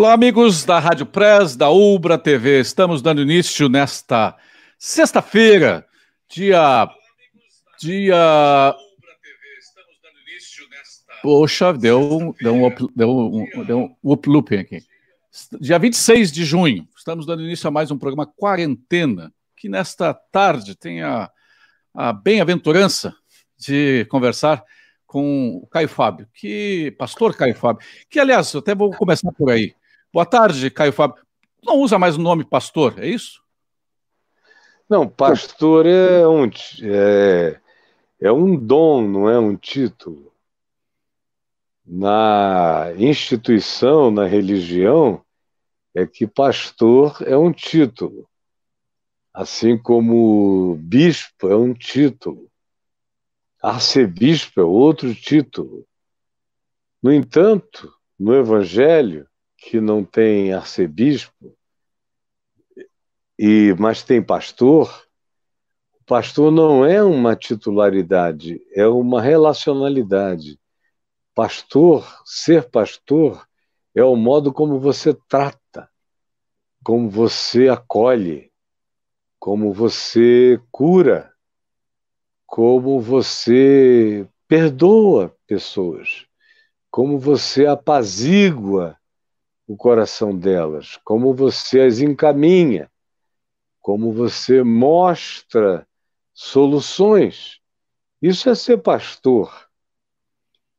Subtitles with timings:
[0.00, 2.58] Olá, amigos da Rádio Press, da Ubra TV.
[2.60, 4.34] Estamos dando início nesta
[4.78, 5.86] sexta-feira,
[6.26, 6.88] dia.
[7.78, 8.74] Dia.
[11.22, 14.82] Poxa, deu, deu, um, deu, um, deu um uplooping aqui.
[15.60, 20.74] Dia 26 de junho, estamos dando início a mais um programa Quarentena, que nesta tarde
[20.74, 21.30] tem a,
[21.92, 23.14] a bem-aventurança
[23.58, 24.64] de conversar
[25.06, 29.50] com o Caio Fábio, que pastor Caio Fábio, que aliás, eu até vou começar por
[29.50, 29.74] aí.
[30.12, 31.24] Boa tarde, Caio Fábio.
[31.62, 33.40] Não usa mais o nome pastor, é isso?
[34.88, 36.50] Não, pastor é um,
[36.82, 37.60] é,
[38.20, 40.34] é um dom, não é um título.
[41.86, 45.24] Na instituição, na religião,
[45.94, 48.28] é que pastor é um título.
[49.32, 52.50] Assim como bispo é um título.
[53.62, 55.86] Arcebispo é outro título.
[57.00, 59.29] No entanto, no Evangelho,
[59.60, 61.54] que não tem arcebispo,
[63.38, 65.06] e mas tem pastor,
[66.00, 70.58] o pastor não é uma titularidade, é uma relacionalidade.
[71.34, 73.46] Pastor, ser pastor,
[73.94, 75.88] é o modo como você trata,
[76.82, 78.50] como você acolhe,
[79.38, 81.32] como você cura,
[82.46, 86.26] como você perdoa pessoas,
[86.90, 88.99] como você apazigua
[89.70, 92.90] o coração delas, como você as encaminha,
[93.80, 95.86] como você mostra
[96.34, 97.60] soluções.
[98.20, 99.70] Isso é ser pastor.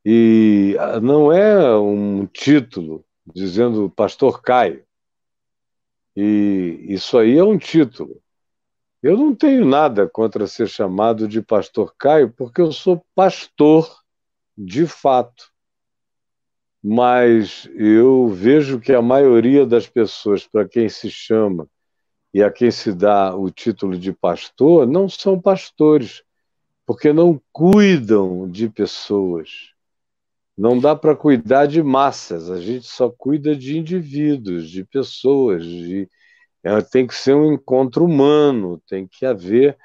[0.04, 3.02] E ah, não é um título
[3.34, 4.84] dizendo pastor Caio.
[6.14, 8.20] E isso aí é um título.
[9.02, 14.02] Eu não tenho nada contra ser chamado de pastor Caio, porque eu sou pastor
[14.54, 15.51] de fato
[16.82, 21.68] mas eu vejo que a maioria das pessoas para quem se chama
[22.34, 26.24] e a quem se dá o título de pastor não são pastores,
[26.84, 29.70] porque não cuidam de pessoas.
[30.58, 35.64] Não dá para cuidar de massas, a gente só cuida de indivíduos, de pessoas.
[35.64, 36.08] De...
[36.64, 39.78] É, tem que ser um encontro humano, tem que haver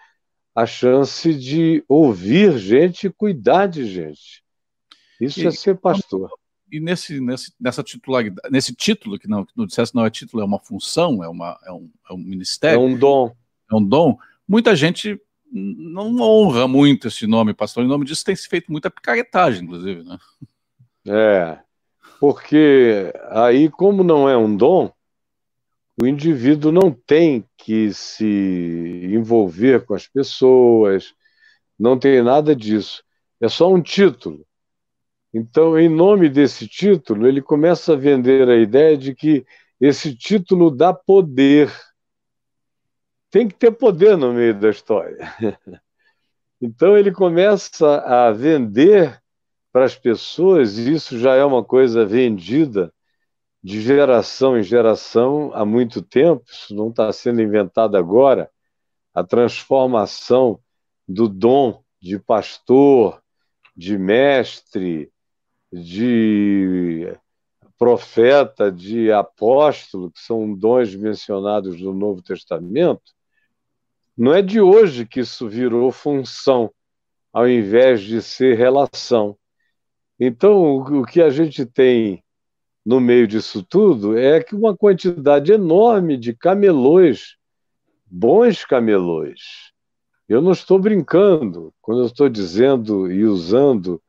[0.56, 4.44] a chance de ouvir gente e cuidar de gente.
[5.22, 6.30] Isso e, é ser pastor
[6.72, 10.41] e nesse, nesse, nessa titularidade, nesse título, que não, que não dissesse não é título,
[10.41, 12.79] é uma função, é, uma, é, um, é um ministério.
[12.79, 13.35] É um dom.
[13.72, 14.17] É um dom.
[14.47, 15.19] Muita gente
[15.51, 17.83] não honra muito esse nome, pastor.
[17.83, 20.17] Em nome disso tem se feito muita picaretagem, inclusive, né?
[21.06, 21.59] É,
[22.19, 24.91] porque aí, como não é um dom,
[26.01, 31.13] o indivíduo não tem que se envolver com as pessoas,
[31.79, 33.03] não tem nada disso.
[33.39, 34.45] É só um título.
[35.38, 39.46] Então, em nome desse título, ele começa a vender a ideia de que
[39.80, 41.72] esse título dá poder.
[43.30, 45.18] Tem que ter poder no meio da história.
[46.59, 49.22] Então, ele começa a vender
[49.72, 52.92] para as pessoas, e isso já é uma coisa vendida
[53.64, 58.50] de geração em geração há muito tempo, isso não está sendo inventado agora.
[59.14, 60.59] A transformação
[61.08, 63.22] do dom de pastor,
[63.75, 65.12] de mestre,
[65.72, 67.13] de
[67.78, 73.13] profeta, de apóstolo, que são dons mencionados no Novo Testamento,
[74.17, 76.72] não é de hoje que isso virou função,
[77.31, 79.38] ao invés de ser relação.
[80.19, 82.23] Então, o que a gente tem
[82.83, 87.35] no meio disso tudo é que uma quantidade enorme de camelôs,
[88.06, 89.72] bons camelôs.
[90.27, 94.01] Eu não estou brincando quando eu estou dizendo e usando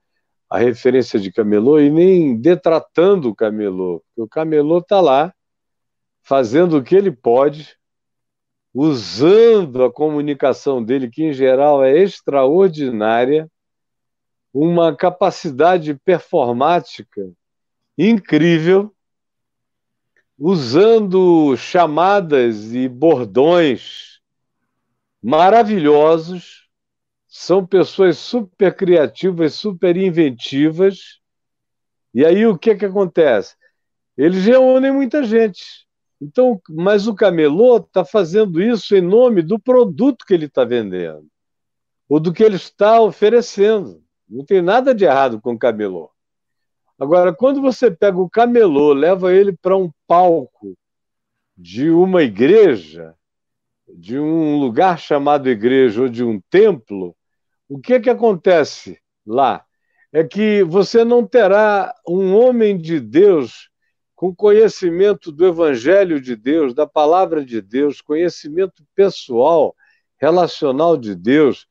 [0.49, 5.33] a referência de camelô e nem detratando o camelô, porque o camelô está lá
[6.23, 7.77] fazendo o que ele pode,
[8.73, 13.51] usando a comunicação dele, que em geral é extraordinária,
[14.53, 17.31] uma capacidade performática
[17.97, 18.95] incrível,
[20.39, 24.21] usando chamadas e bordões
[25.23, 26.68] maravilhosos
[27.29, 31.21] são pessoas super criativas, super inventivas.
[32.15, 33.55] E aí o que, que acontece?
[34.17, 35.87] Eles reúnem muita gente.
[36.21, 41.27] Então, mas o camelô está fazendo isso em nome do produto que ele está vendendo,
[42.09, 44.03] ou do que ele está oferecendo.
[44.29, 46.11] Não tem nada de errado com o camelô.
[46.99, 50.77] Agora, quando você pega o camelô, leva ele para um palco
[51.57, 53.15] de uma igreja,
[53.87, 57.15] de um lugar chamado igreja ou de um templo,
[57.69, 59.65] o que, que acontece lá?
[60.13, 63.69] É que você não terá um homem de Deus
[64.17, 69.77] com conhecimento do Evangelho de Deus, da palavra de Deus, conhecimento pessoal,
[70.21, 71.69] relacional de Deus,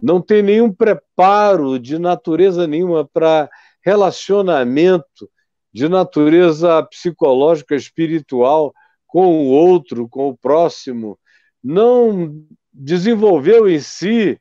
[0.00, 3.50] não tem nenhum preparo de natureza nenhuma para
[3.84, 5.28] relacionamento
[5.72, 8.72] de natureza psicológica, espiritual
[9.06, 11.18] com o outro, com o próximo,
[11.62, 12.42] não
[12.72, 14.40] desenvolveu em si,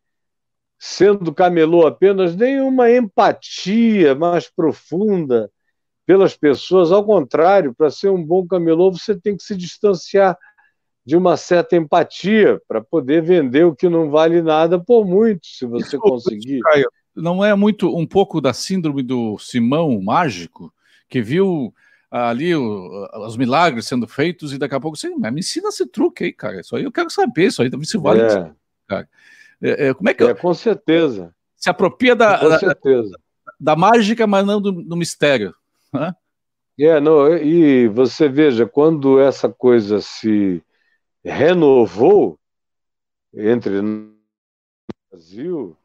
[0.80, 5.52] sendo camelô apenas, nenhuma empatia mais profunda
[6.06, 6.92] pelas pessoas.
[6.92, 10.38] Ao contrário, para ser um bom camelô, você tem que se distanciar
[11.06, 15.66] de uma certa empatia para poder vender o que não vale nada por muito, se
[15.66, 16.62] você conseguir.
[17.14, 20.74] Não é muito um pouco da síndrome do Simão mágico,
[21.10, 21.74] que viu
[22.10, 26.24] ali o, os milagres sendo feitos e daqui a pouco você me ensina esse truque
[26.24, 26.62] aí, cara.
[26.62, 28.22] Isso aí eu quero saber, isso aí se vale.
[28.22, 28.52] É.
[28.88, 29.10] Cara.
[29.62, 31.34] É, é, como é que é, com certeza.
[31.56, 33.12] Se apropria da, com certeza.
[33.46, 35.54] Da, da mágica, mas não do, do mistério.
[35.94, 36.16] Né?
[36.80, 40.64] É, não, e você veja, quando essa coisa se
[41.24, 42.40] renovou
[43.34, 44.14] entre no
[45.12, 45.76] Brasil,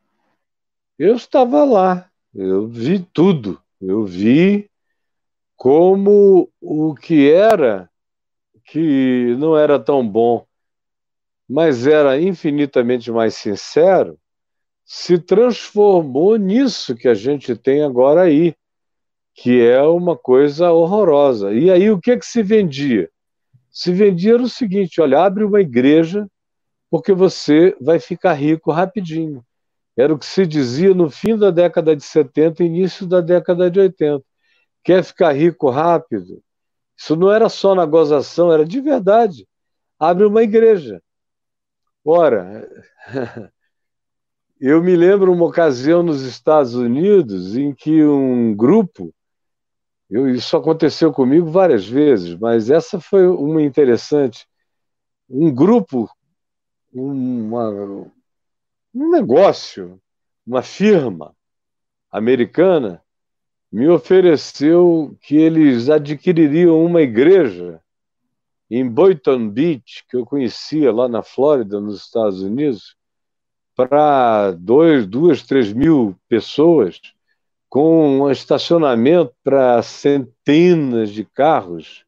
[0.97, 4.71] eu estava lá, eu vi tudo, eu vi
[5.57, 7.91] como o que era,
[8.65, 10.47] que não era tão bom,
[11.49, 14.19] mas era infinitamente mais sincero,
[14.85, 18.55] se transformou nisso que a gente tem agora aí,
[19.35, 21.53] que é uma coisa horrorosa.
[21.53, 23.11] E aí o que é que se vendia?
[23.71, 26.29] Se vendia o seguinte: olha, abre uma igreja,
[26.91, 29.45] porque você vai ficar rico rapidinho.
[29.97, 33.81] Era o que se dizia no fim da década de 70 início da década de
[33.81, 34.25] 80.
[34.83, 36.43] Quer ficar rico rápido?
[36.97, 39.47] Isso não era só na gozação, era de verdade.
[39.99, 41.01] Abre uma igreja.
[42.07, 42.69] Ora,
[44.61, 49.11] eu me lembro uma ocasião nos Estados Unidos em que um grupo,
[50.11, 54.47] eu, isso aconteceu comigo várias vezes, mas essa foi uma interessante.
[55.31, 56.11] Um grupo,
[56.93, 57.71] uma,
[58.95, 59.99] um negócio,
[60.47, 61.35] uma firma
[62.11, 63.03] americana
[63.73, 67.81] me ofereceu que eles adquiririam uma igreja
[68.77, 72.97] em Boynton Beach, que eu conhecia lá na Flórida, nos Estados Unidos,
[73.77, 77.01] para dois, duas, três mil pessoas,
[77.69, 82.05] com um estacionamento para centenas de carros,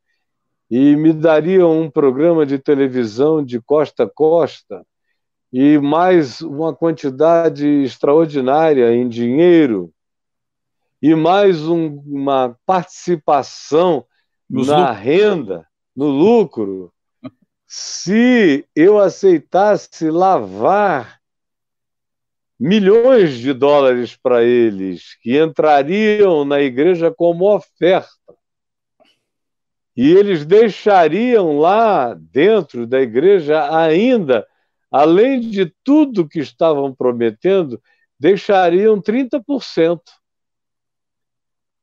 [0.69, 4.85] e me dariam um programa de televisão de costa a costa,
[5.53, 9.93] e mais uma quantidade extraordinária em dinheiro
[11.01, 14.05] e mais um, uma participação
[14.51, 14.99] Nos na lucros.
[14.99, 15.66] renda,
[15.97, 16.93] no lucro,
[17.67, 21.19] se eu aceitasse lavar
[22.59, 28.09] milhões de dólares para eles, que entrariam na igreja como oferta.
[29.97, 34.47] E eles deixariam lá dentro da igreja ainda,
[34.91, 37.81] além de tudo que estavam prometendo,
[38.19, 40.01] deixariam 30%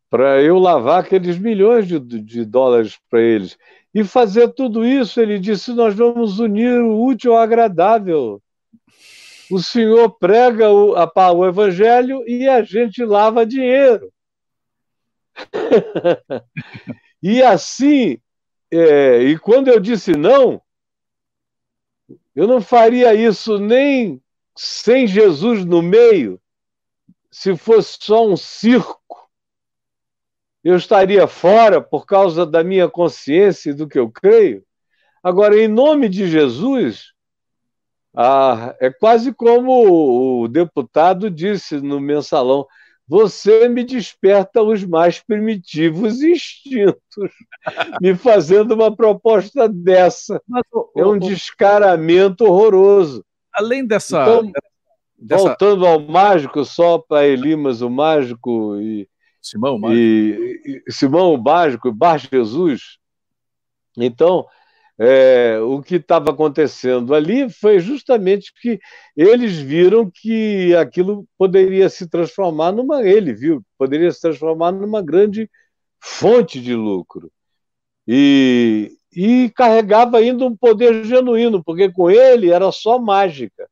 [0.10, 3.57] para eu lavar aqueles milhões de, de dólares para eles.
[3.94, 8.42] E fazer tudo isso, ele disse: nós vamos unir o útil ao agradável.
[9.51, 14.12] O senhor prega o, a, o evangelho e a gente lava dinheiro.
[17.22, 18.18] e assim,
[18.72, 20.62] é, e quando eu disse não,
[22.36, 24.22] eu não faria isso nem
[24.56, 26.41] sem Jesus no meio,
[27.32, 29.23] se fosse só um circo
[30.63, 34.63] eu estaria fora por causa da minha consciência e do que eu creio.
[35.22, 37.13] Agora, em nome de Jesus,
[38.15, 42.65] ah, é quase como o deputado disse no mensalão:
[43.08, 47.32] você me desperta os mais primitivos instintos,
[48.01, 50.41] me fazendo uma proposta dessa.
[50.48, 50.63] Mas,
[50.96, 53.25] é um descaramento horroroso.
[53.53, 54.22] Além dessa.
[54.22, 54.51] Então,
[55.17, 55.43] dessa...
[55.43, 59.08] Voltando ao mágico, só para Elimas, o mágico e
[59.43, 60.00] Simão Mágico.
[60.00, 62.97] E, e Simão Mágico, Bar Jesus.
[63.97, 64.47] Então,
[64.97, 68.79] é, o que estava acontecendo ali foi justamente que
[69.17, 73.03] eles viram que aquilo poderia se transformar numa.
[73.03, 75.50] Ele viu, poderia se transformar numa grande
[76.00, 77.31] fonte de lucro.
[78.07, 83.69] E, e carregava ainda um poder genuíno, porque com ele era só mágica.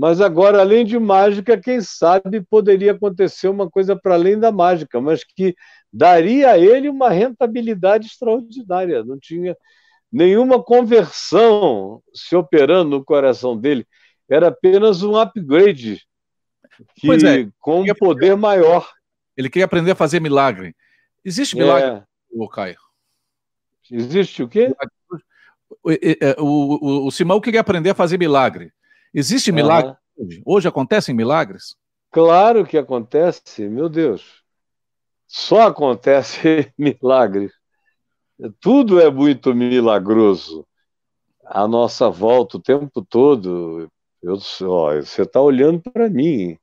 [0.00, 4.98] Mas agora, além de mágica, quem sabe poderia acontecer uma coisa para além da mágica,
[4.98, 5.54] mas que
[5.92, 9.04] daria a ele uma rentabilidade extraordinária.
[9.04, 9.54] Não tinha
[10.10, 13.86] nenhuma conversão se operando no coração dele.
[14.26, 16.00] Era apenas um upgrade
[16.96, 18.90] que, é, com um poder maior.
[19.36, 20.74] Ele queria aprender a fazer milagre.
[21.22, 21.98] Existe milagre?
[21.98, 22.04] É.
[22.30, 22.78] o Caio?
[23.90, 24.74] Existe o quê?
[25.82, 25.92] O,
[26.38, 28.72] o, o, Simão queria aprender a fazer milagre.
[29.12, 30.26] Existe milagre uhum.
[30.26, 30.42] hoje?
[30.44, 31.76] Hoje acontecem milagres?
[32.10, 34.42] Claro que acontece, meu Deus.
[35.26, 37.52] Só acontece milagres.
[38.60, 40.66] Tudo é muito milagroso.
[41.44, 43.90] A nossa volta o tempo todo.
[44.22, 46.58] Eu, ó, você está olhando para mim.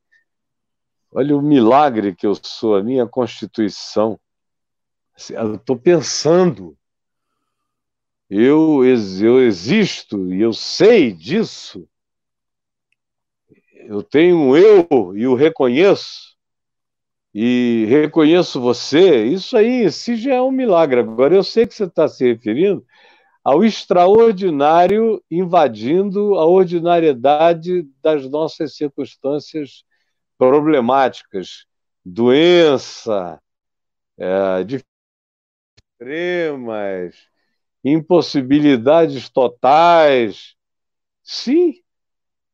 [1.10, 4.18] Olha o milagre que eu sou, a minha constituição.
[5.14, 6.76] Assim, eu estou pensando.
[8.28, 11.88] Eu, eu existo e eu sei disso.
[13.88, 16.36] Eu tenho um eu e o reconheço.
[17.34, 19.24] E reconheço você.
[19.24, 21.00] Isso aí em si já é um milagre.
[21.00, 22.84] Agora, eu sei que você está se referindo
[23.42, 29.84] ao extraordinário invadindo a ordinariedade das nossas circunstâncias
[30.36, 31.64] problemáticas,
[32.04, 33.40] doença,
[34.18, 34.66] é,
[35.98, 37.14] extremas,
[37.82, 40.56] impossibilidades totais.
[41.22, 41.74] Sim,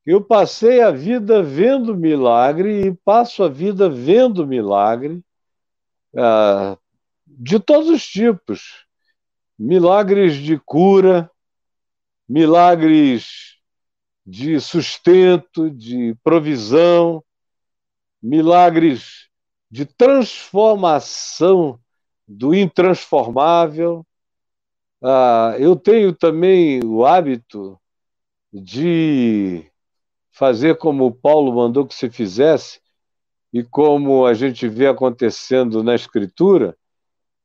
[0.06, 5.22] eu passei a vida vendo milagre e passo a vida vendo milagre
[6.14, 6.76] é,
[7.26, 8.84] de todos os tipos.
[9.58, 11.30] Milagres de cura,
[12.28, 13.56] milagres
[14.26, 17.24] de sustento, de provisão,
[18.22, 19.28] milagres
[19.70, 21.78] de transformação
[22.26, 24.04] do intransformável.
[25.02, 27.78] Ah, eu tenho também o hábito
[28.52, 29.70] de
[30.34, 32.80] fazer como Paulo mandou que se fizesse,
[33.52, 36.76] e como a gente vê acontecendo na Escritura,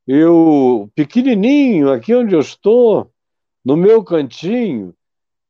[0.07, 3.13] eu, pequenininho, aqui onde eu estou,
[3.63, 4.95] no meu cantinho,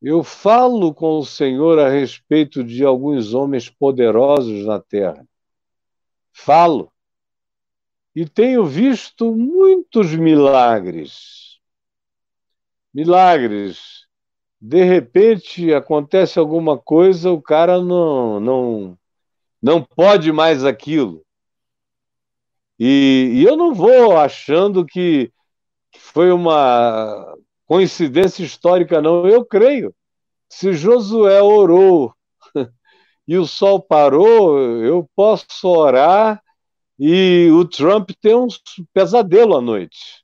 [0.02, 5.26] eu falo com o Senhor a respeito de alguns homens poderosos na terra.
[6.34, 6.92] Falo.
[8.14, 11.58] E tenho visto muitos milagres.
[12.94, 13.99] Milagres.
[14.62, 18.98] De repente acontece alguma coisa, o cara não não
[19.62, 21.26] não pode mais aquilo.
[22.80, 25.32] E, e eu não vou achando que
[25.98, 27.36] foi uma
[27.66, 29.28] coincidência histórica, não.
[29.28, 29.94] Eu creio.
[30.50, 32.14] Se Josué orou
[33.28, 36.42] e o sol parou, eu posso orar
[36.98, 38.48] e o Trump tem um
[38.94, 40.24] pesadelo à noite.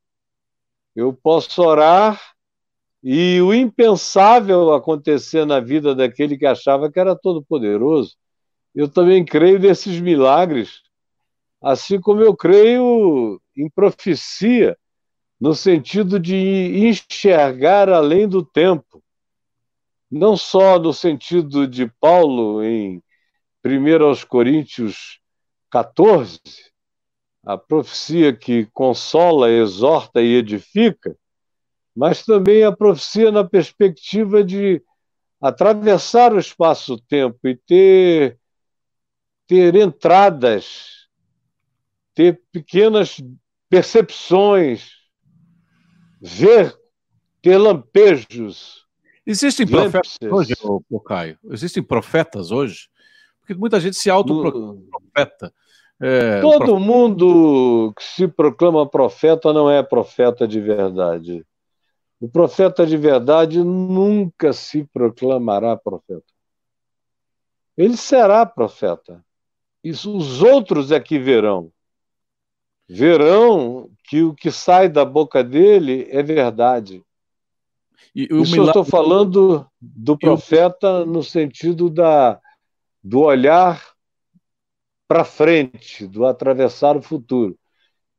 [0.96, 2.35] Eu posso orar
[3.08, 8.18] e o impensável acontecer na vida daquele que achava que era todo poderoso.
[8.74, 10.82] Eu também creio nesses milagres,
[11.62, 14.76] assim como eu creio em profecia
[15.40, 16.36] no sentido de
[16.88, 19.04] enxergar além do tempo,
[20.10, 23.04] não só no sentido de Paulo em
[23.64, 25.20] 1 Coríntios
[25.70, 26.40] 14,
[27.46, 31.16] a profecia que consola, exorta e edifica,
[31.96, 34.82] mas também a profecia na perspectiva de
[35.40, 38.38] atravessar o espaço-tempo e ter,
[39.48, 41.08] ter entradas,
[42.14, 43.22] ter pequenas
[43.70, 44.90] percepções,
[46.22, 46.76] ver,
[47.42, 48.86] ter lampejos.
[49.26, 50.54] Existem profetas hoje,
[50.90, 51.38] ô, Caio?
[51.50, 52.90] Existem profetas hoje?
[53.40, 55.54] Porque muita gente se autoproclama profeta.
[56.02, 56.84] É, Todo prof...
[56.84, 61.46] mundo que se proclama profeta não é profeta de verdade.
[62.20, 66.34] O profeta de verdade nunca se proclamará profeta.
[67.78, 69.24] Ele será profeta.
[69.84, 71.72] Isso os outros é que verão
[72.88, 77.04] verão que o que sai da boca dele é verdade.
[78.14, 78.60] E Isso milagre...
[78.60, 81.06] eu estou falando do profeta eu...
[81.06, 82.40] no sentido da,
[83.04, 83.84] do olhar
[85.08, 87.58] para frente, do atravessar o futuro.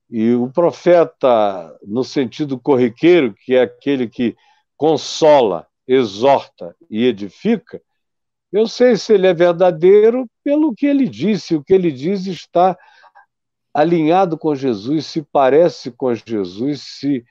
[0.08, 4.36] E o profeta, no sentido corriqueiro, que é aquele que
[4.76, 7.80] consola, exorta e edifica,
[8.52, 11.54] eu sei se ele é verdadeiro pelo que ele disse.
[11.54, 12.76] O que ele diz está
[13.74, 17.24] alinhado com Jesus, se parece com Jesus, se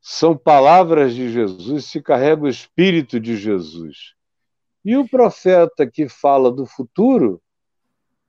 [0.00, 4.14] são palavras de Jesus, se carrega o espírito de Jesus.
[4.84, 7.40] E o profeta que fala do futuro,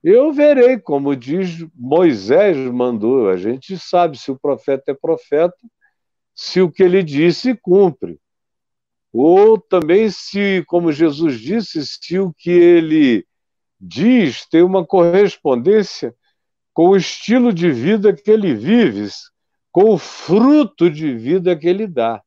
[0.04, 3.30] eu verei, como diz Moisés mandou.
[3.30, 5.58] A gente sabe se o profeta é profeta,
[6.34, 8.20] se o que ele disse cumpre.
[9.12, 13.26] Ou também se, como Jesus disse, se o que ele
[13.80, 16.14] diz tem uma correspondência
[16.74, 19.10] com o estilo de vida que ele vive,
[19.72, 22.22] com o fruto de vida que ele dá.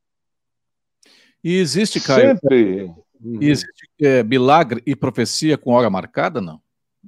[1.42, 2.92] E existe, Caio, Sempre.
[3.40, 6.60] existe é, milagre e profecia com hora marcada, não?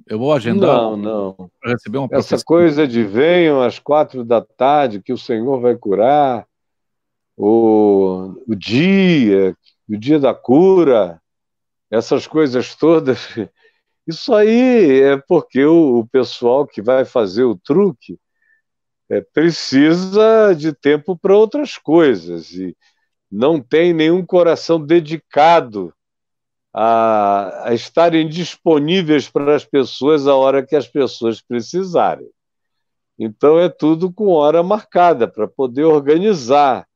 [0.07, 0.75] Eu vou agendar.
[0.75, 1.51] Não, não.
[1.63, 6.45] Receber uma Essa coisa de venham às quatro da tarde que o Senhor vai curar,
[7.37, 9.55] o, o dia,
[9.89, 11.21] o dia da cura,
[11.89, 13.27] essas coisas todas.
[14.05, 18.19] Isso aí é porque o, o pessoal que vai fazer o truque
[19.09, 22.75] é, precisa de tempo para outras coisas e
[23.31, 25.93] não tem nenhum coração dedicado
[26.73, 32.27] a, a estarem disponíveis para as pessoas a hora que as pessoas precisarem.
[33.17, 36.87] Então é tudo com hora marcada para poder organizar,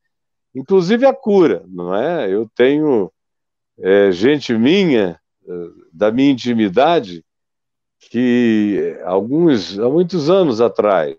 [0.56, 2.34] inclusive a cura, não é?
[2.34, 3.12] Eu tenho
[3.80, 5.20] é, gente minha
[5.94, 7.24] da minha intimidade
[8.00, 11.18] que alguns há muitos anos atrás,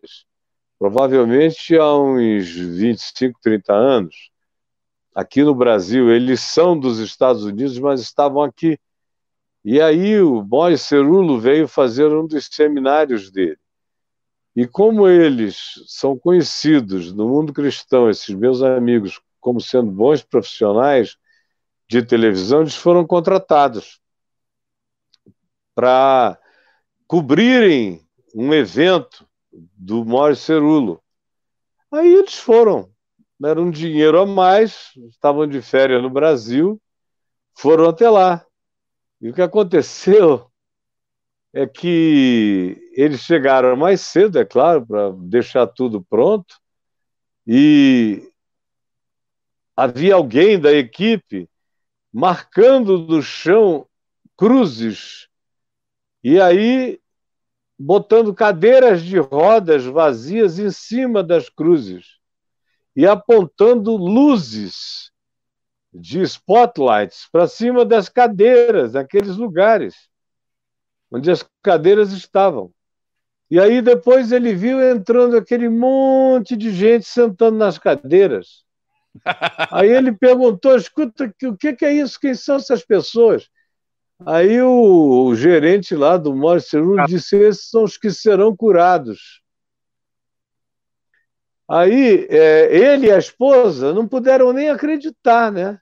[0.79, 4.31] provavelmente há uns 25, 30 anos,
[5.19, 6.13] aqui no Brasil.
[6.13, 8.79] Eles são dos Estados Unidos, mas estavam aqui.
[9.65, 13.59] E aí o Boris Cerulo veio fazer um dos seminários dele.
[14.55, 21.17] E como eles são conhecidos no mundo cristão, esses meus amigos, como sendo bons profissionais
[21.89, 24.01] de televisão, eles foram contratados
[25.75, 26.39] para
[27.09, 31.03] cobrirem um evento do Boris Cerulo.
[31.91, 32.89] Aí eles foram
[33.47, 36.80] era um dinheiro a mais, estavam de férias no Brasil,
[37.57, 38.45] foram até lá.
[39.21, 40.50] E o que aconteceu
[41.52, 46.57] é que eles chegaram mais cedo, é claro, para deixar tudo pronto,
[47.47, 48.28] e
[49.76, 51.49] havia alguém da equipe
[52.12, 53.87] marcando no chão
[54.37, 55.28] cruzes,
[56.23, 57.00] e aí
[57.78, 62.18] botando cadeiras de rodas vazias em cima das cruzes
[62.99, 65.12] e apontando luzes
[65.95, 69.95] de spotlights para cima das cadeiras, daqueles lugares
[71.09, 72.73] onde as cadeiras estavam.
[73.49, 78.64] E aí depois ele viu entrando aquele monte de gente sentando nas cadeiras.
[79.73, 82.19] Aí ele perguntou: escuta, o que, é isso?
[82.21, 83.49] Quem são essas pessoas?
[84.26, 89.41] Aí o, o gerente lá do Morris Cerulo disse: esses são os que serão curados.
[91.69, 95.78] Aí é, ele e a esposa não puderam nem acreditar, né?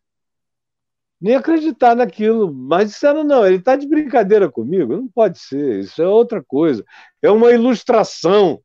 [1.20, 2.52] Nem acreditar naquilo.
[2.52, 4.96] Mas disseram: não, ele está de brincadeira comigo.
[4.96, 6.84] Não pode ser, isso é outra coisa.
[7.22, 8.60] É uma ilustração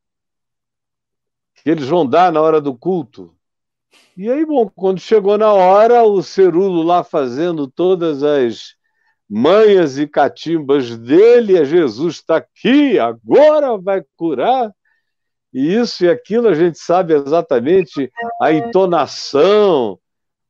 [1.56, 3.36] que eles vão dar na hora do culto.
[4.18, 8.76] E aí, bom, quando chegou na hora, o Cerulo lá fazendo todas as
[9.30, 14.72] manhas e catimbas dele, a Jesus está aqui, agora vai curar.
[15.54, 18.12] E isso e aquilo a gente sabe exatamente
[18.42, 20.00] a entonação,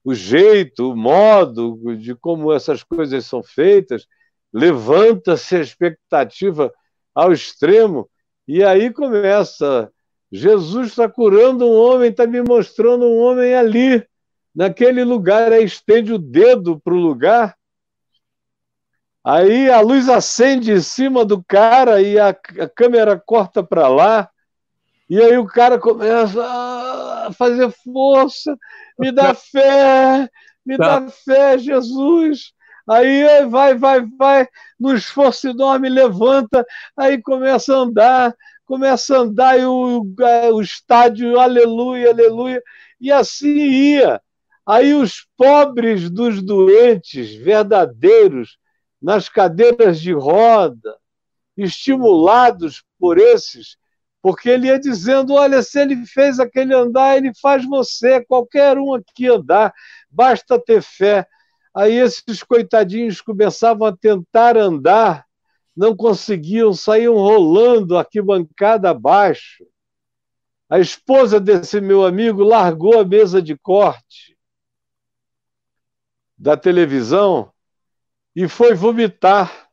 [0.03, 4.05] o jeito, o modo de como essas coisas são feitas.
[4.53, 6.71] Levanta-se a expectativa
[7.15, 8.09] ao extremo,
[8.47, 9.91] e aí começa.
[10.31, 14.05] Jesus está curando um homem, está me mostrando um homem ali,
[14.55, 15.51] naquele lugar.
[15.51, 17.55] Aí estende o dedo para o lugar.
[19.23, 24.29] Aí a luz acende em cima do cara e a, a câmera corta para lá
[25.11, 28.57] e aí o cara começa a fazer força,
[28.97, 30.29] me dá fé,
[30.65, 31.09] me dá tá.
[31.09, 32.53] fé, Jesus.
[32.89, 34.47] Aí vai, vai, vai,
[34.79, 40.01] no esforço enorme, levanta, aí começa a andar, começa a andar e o,
[40.53, 42.63] o estádio, aleluia, aleluia,
[42.97, 44.21] e assim ia.
[44.65, 48.57] Aí os pobres dos doentes verdadeiros,
[49.01, 50.95] nas cadeiras de roda,
[51.57, 53.75] estimulados por esses
[54.21, 58.93] porque ele ia dizendo: olha, se ele fez aquele andar, ele faz você, qualquer um
[58.93, 59.73] aqui andar,
[60.09, 61.27] basta ter fé.
[61.73, 65.25] Aí esses coitadinhos começavam a tentar andar,
[65.75, 69.65] não conseguiam, saíam rolando arquibancada abaixo.
[70.69, 74.37] A esposa desse meu amigo largou a mesa de corte
[76.37, 77.51] da televisão
[78.35, 79.69] e foi vomitar.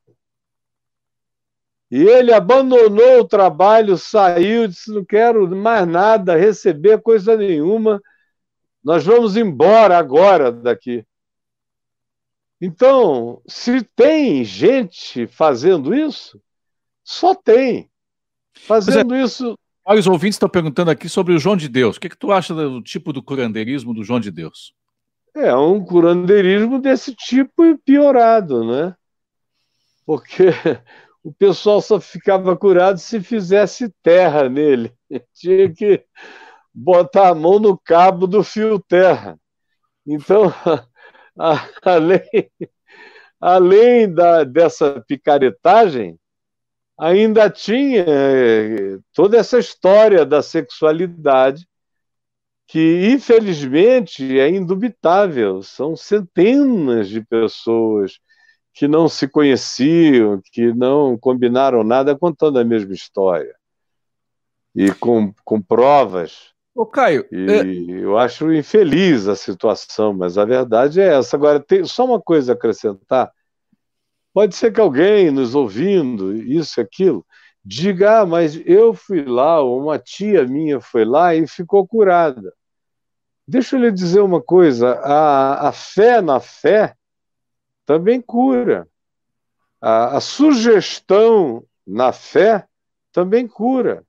[1.91, 8.01] E ele abandonou o trabalho, saiu, disse: não quero mais nada, receber coisa nenhuma,
[8.85, 11.05] nós vamos embora agora daqui.
[12.61, 16.41] Então, se tem gente fazendo isso,
[17.05, 17.91] só tem.
[18.53, 19.57] Fazendo é, isso.
[19.87, 21.97] Vários ouvintes estão perguntando aqui sobre o João de Deus.
[21.97, 24.75] O que, que tu acha do tipo do curandeirismo do João de Deus?
[25.35, 28.97] É um curandeirismo desse tipo piorado, né?
[30.05, 30.47] Porque
[31.29, 34.95] o pessoal só ficava curado se fizesse terra nele.
[35.35, 36.03] Tinha que
[36.73, 39.39] botar a mão no cabo do fio terra.
[40.07, 40.45] Então,
[41.85, 42.51] além,
[43.39, 46.19] além da, dessa picaretagem,
[46.99, 51.69] ainda tinha eh, toda essa história da sexualidade
[52.67, 55.63] que, infelizmente, é indubitável.
[55.63, 58.19] São centenas de pessoas
[58.79, 63.57] que não se conheciam, que não combinaram nada, contando a mesma história.
[64.73, 66.53] E com, com provas.
[66.73, 67.27] Ô, Caio.
[67.33, 67.63] E é...
[68.05, 71.37] eu acho infeliz a situação, mas a verdade é essa.
[71.37, 73.33] Agora, tem só uma coisa a acrescentar.
[74.33, 77.27] Pode ser que alguém nos ouvindo, isso, aquilo,
[77.65, 82.55] diga, ah, mas eu fui lá, ou uma tia minha foi lá e ficou curada.
[83.45, 86.95] Deixa eu lhe dizer uma coisa: a, a fé na fé
[87.89, 88.87] também cura.
[89.81, 92.67] A, a sugestão na fé
[93.11, 94.05] também cura.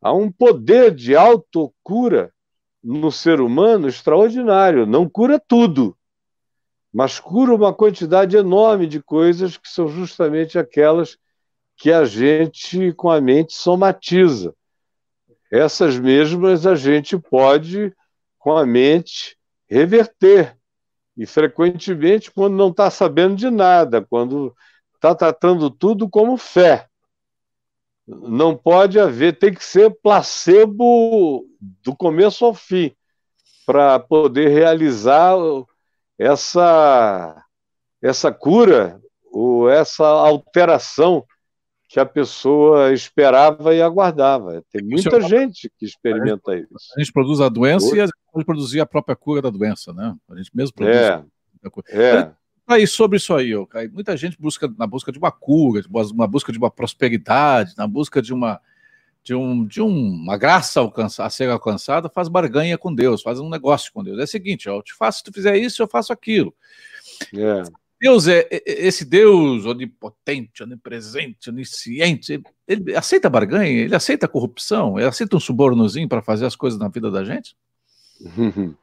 [0.00, 2.32] Há um poder de autocura
[2.80, 4.86] no ser humano extraordinário.
[4.86, 5.98] Não cura tudo,
[6.92, 11.18] mas cura uma quantidade enorme de coisas que são justamente aquelas
[11.76, 14.54] que a gente, com a mente, somatiza.
[15.50, 17.92] Essas mesmas a gente pode
[18.38, 19.36] com a mente,
[19.68, 20.56] reverter.
[21.16, 24.54] E frequentemente, quando não está sabendo de nada, quando
[24.94, 26.88] está tratando tudo como fé.
[28.06, 32.94] Não pode haver, tem que ser placebo do começo ao fim,
[33.64, 35.34] para poder realizar
[36.18, 37.42] essa,
[38.02, 39.00] essa cura
[39.32, 41.24] ou essa alteração
[41.94, 44.64] que a pessoa esperava e aguardava.
[44.72, 46.92] Tem muita gente que experimenta isso.
[46.96, 47.98] A gente produz a doença Hoje...
[47.98, 50.12] e a gente pode produzir a própria cura da doença, né?
[50.28, 50.96] A gente mesmo produz.
[50.96, 51.24] É.
[51.90, 52.32] é.
[52.66, 53.52] Aí, sobre isso aí,
[53.92, 58.20] muita gente busca na busca de uma cura, uma busca de uma prosperidade, na busca
[58.20, 58.60] de uma
[59.22, 63.48] de, um, de uma graça alcança, a ser alcançada, faz barganha com Deus, faz um
[63.48, 64.18] negócio com Deus.
[64.18, 66.52] É o seguinte, ó, eu te faço, se tu fizer isso, eu faço aquilo.
[67.32, 67.62] É.
[68.04, 72.42] Deus é, é, é esse Deus onipotente, onipresente, onisciente.
[72.68, 73.70] Ele, aceita barganha?
[73.70, 74.98] Ele aceita corrupção?
[74.98, 77.56] Ele aceita um subornozinho para fazer as coisas na vida da gente?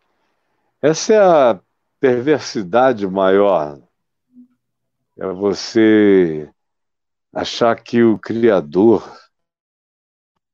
[0.81, 1.59] Essa é a
[1.99, 3.79] perversidade maior.
[5.15, 6.49] É você
[7.31, 9.07] achar que o Criador,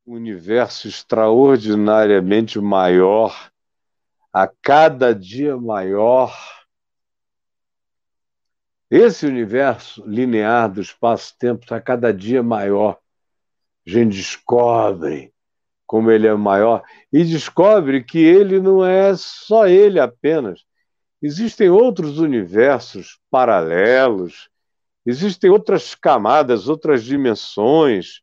[0.06, 3.50] um universo extraordinariamente maior,
[4.34, 6.38] a cada dia maior,
[8.90, 12.98] esse universo linear do espaço-tempo está cada dia maior.
[13.86, 15.34] A gente descobre
[15.86, 20.66] como ele é maior e descobre que ele não é só ele apenas.
[21.22, 24.50] Existem outros universos paralelos,
[25.06, 28.22] existem outras camadas, outras dimensões,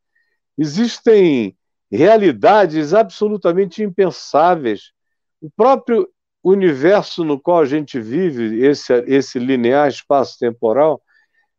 [0.56, 1.56] existem
[1.90, 4.92] realidades absolutamente impensáveis.
[5.40, 6.08] O próprio
[6.44, 11.02] universo no qual a gente vive, esse, esse linear espaço-temporal,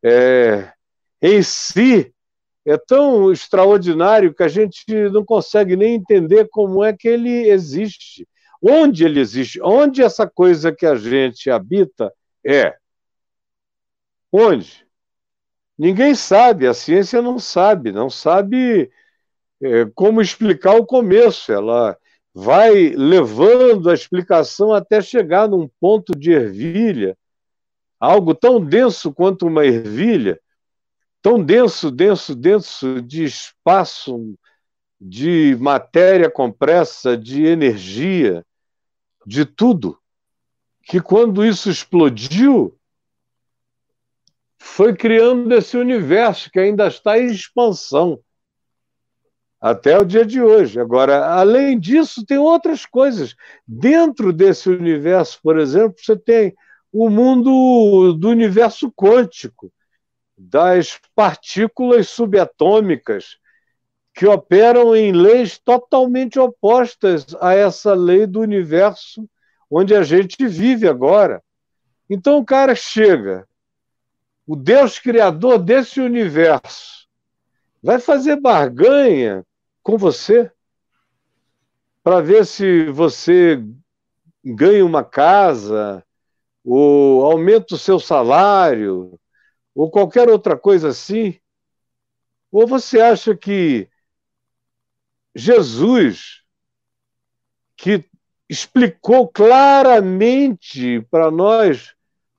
[0.04, 0.72] é,
[1.22, 2.14] em si
[2.64, 8.28] é tão extraordinário que a gente não consegue nem entender como é que ele existe.
[8.62, 9.62] Onde ele existe?
[9.62, 12.12] Onde essa coisa que a gente habita
[12.46, 12.76] é?
[14.32, 14.86] Onde?
[15.78, 18.90] Ninguém sabe, a ciência não sabe, não sabe
[19.62, 21.52] é, como explicar o começo.
[21.52, 21.98] Ela
[22.38, 27.18] vai levando a explicação até chegar num ponto de ervilha,
[27.98, 30.38] algo tão denso quanto uma ervilha,
[31.22, 34.38] tão denso, denso, denso de espaço,
[35.00, 38.46] de matéria compressa, de energia,
[39.26, 39.98] de tudo,
[40.84, 42.78] que quando isso explodiu,
[44.58, 48.20] foi criando esse universo que ainda está em expansão
[49.60, 50.80] até o dia de hoje.
[50.80, 53.36] Agora, além disso, tem outras coisas.
[53.68, 56.56] Dentro desse universo, por exemplo, você tem
[56.92, 59.72] o mundo do universo quântico,
[60.38, 63.38] das partículas subatômicas,
[64.14, 69.28] que operam em leis totalmente opostas a essa lei do universo
[69.70, 71.44] onde a gente vive agora.
[72.10, 73.46] Então o cara chega,
[74.48, 77.05] o Deus criador desse universo,
[77.86, 79.46] vai fazer barganha
[79.84, 80.52] com você
[82.02, 83.64] para ver se você
[84.44, 86.04] ganha uma casa,
[86.64, 89.20] ou aumenta o seu salário,
[89.76, 91.40] ou qualquer outra coisa assim?
[92.52, 93.88] Ou você acha que
[95.36, 96.42] Jesus,
[97.78, 98.04] que
[98.50, 101.95] explicou claramente para nós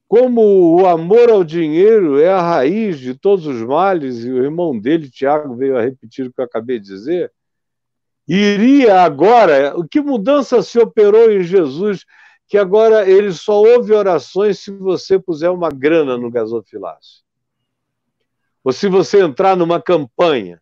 [0.08, 4.78] como o amor ao dinheiro é a raiz de todos os males, e o irmão
[4.78, 7.32] dele, Tiago, veio a repetir o que eu acabei de dizer,
[8.26, 12.04] iria agora, o que mudança se operou em Jesus,
[12.48, 17.24] que agora ele só ouve orações se você puser uma grana no gasofilácio.
[18.62, 20.60] ou se você entrar numa campanha.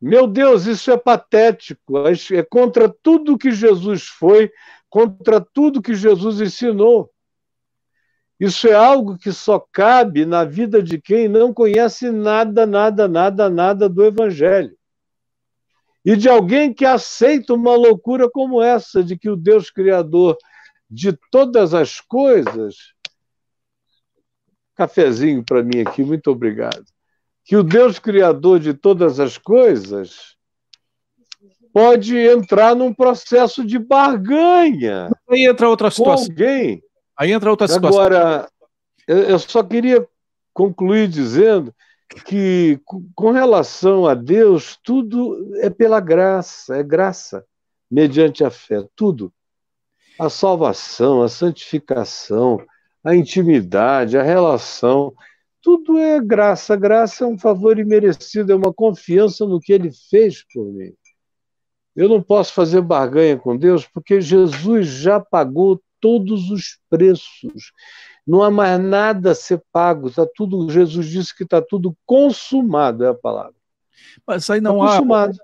[0.00, 1.94] Meu Deus, isso é patético,
[2.32, 4.52] é contra tudo que Jesus foi,
[4.88, 7.10] contra tudo que Jesus ensinou.
[8.38, 13.48] Isso é algo que só cabe na vida de quem não conhece nada, nada, nada,
[13.48, 14.76] nada do Evangelho.
[16.04, 20.36] E de alguém que aceita uma loucura como essa, de que o Deus Criador
[20.90, 22.76] de todas as coisas.
[24.74, 26.84] Cafezinho para mim aqui, muito obrigado.
[27.44, 30.34] Que o Deus Criador de todas as coisas
[31.72, 35.08] pode entrar num processo de barganha.
[35.28, 36.26] Aí entra outra situação.
[36.26, 36.82] Com alguém
[37.16, 38.00] Aí entra outra situação.
[38.00, 38.48] Agora,
[39.06, 40.06] eu só queria
[40.52, 41.74] concluir dizendo
[42.26, 42.80] que,
[43.14, 47.44] com relação a Deus, tudo é pela graça, é graça,
[47.90, 49.32] mediante a fé, tudo.
[50.18, 52.60] A salvação, a santificação,
[53.02, 55.12] a intimidade, a relação,
[55.60, 56.76] tudo é graça.
[56.76, 60.92] Graça é um favor imerecido, é uma confiança no que ele fez por mim.
[61.96, 67.72] Eu não posso fazer barganha com Deus porque Jesus já pagou todos os preços.
[68.26, 70.10] Não há mais nada a ser pago.
[70.10, 73.54] Tá tudo, Jesus disse que está tudo consumado, é a palavra.
[74.26, 74.88] Mas aí não tá há.
[74.98, 75.38] Consumado.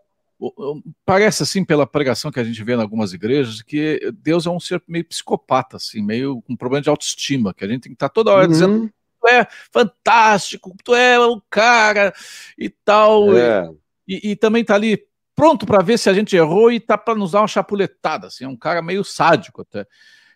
[1.07, 4.61] Parece assim, pela pregação que a gente vê em algumas igrejas, que Deus é um
[4.61, 7.97] ser meio psicopata, assim, meio com um problema de autoestima, que a gente tem que
[7.97, 8.53] estar tá toda hora uhum.
[8.53, 12.13] dizendo tu é fantástico, tu é o cara
[12.59, 13.35] e tal.
[13.37, 13.71] É.
[14.07, 15.03] E, e, também tá ali
[15.35, 18.45] pronto para ver se a gente errou e tá para nos dar uma chapuletada, assim,
[18.45, 19.87] é um cara meio sádico até.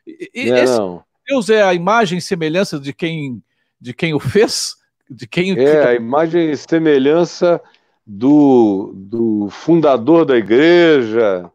[0.06, 1.04] E, não, esse não.
[1.26, 3.42] Deus é a imagem e semelhança de quem,
[3.80, 4.76] de quem o fez?
[5.08, 7.60] De quem É, a imagem e semelhança
[8.06, 11.50] do, do fundador da igreja,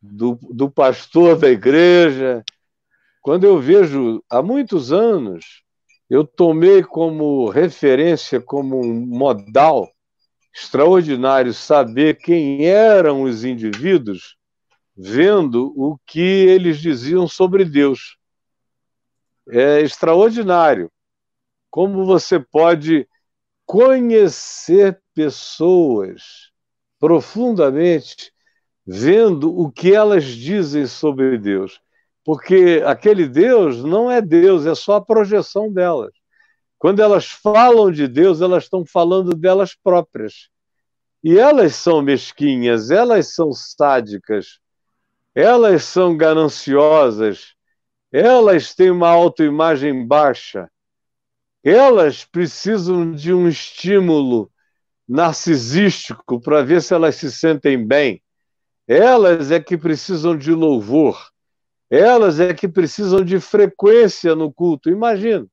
[0.00, 2.44] do, do pastor da igreja.
[3.20, 5.62] Quando eu vejo, há muitos anos,
[6.10, 9.88] eu tomei como referência, como um modal
[10.54, 14.36] extraordinário saber quem eram os indivíduos
[14.96, 18.16] vendo o que eles diziam sobre Deus.
[19.48, 20.90] É extraordinário
[21.70, 23.08] como você pode
[23.64, 26.50] conhecer pessoas
[26.98, 28.32] profundamente
[28.86, 31.80] vendo o que elas dizem sobre Deus.
[32.24, 36.12] Porque aquele Deus não é Deus, é só a projeção delas.
[36.78, 40.48] Quando elas falam de Deus, elas estão falando delas próprias.
[41.22, 44.58] E elas são mesquinhas, elas são sádicas,
[45.34, 47.54] elas são gananciosas,
[48.10, 50.70] elas têm uma autoimagem baixa,
[51.64, 54.50] elas precisam de um estímulo
[55.08, 58.22] narcisístico para ver se elas se sentem bem.
[58.86, 61.30] Elas é que precisam de louvor.
[61.88, 64.90] Elas é que precisam de frequência no culto.
[64.90, 65.46] Imagina.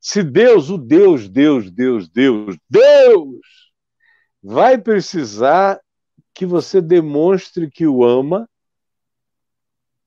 [0.00, 3.40] Se Deus, o Deus, Deus, Deus, Deus, Deus,
[4.42, 5.80] vai precisar
[6.32, 8.48] que você demonstre que o ama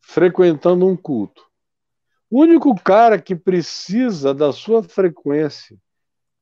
[0.10, 1.46] frequentando um culto.
[2.32, 5.78] O único cara que precisa da sua frequência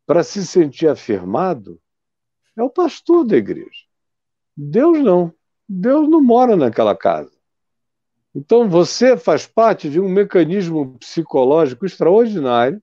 [0.06, 1.78] para se sentir afirmado
[2.56, 3.84] é o pastor da igreja.
[4.56, 5.34] Deus não.
[5.68, 7.34] Deus não mora naquela casa.
[8.34, 12.82] Então você faz parte de um mecanismo psicológico extraordinário,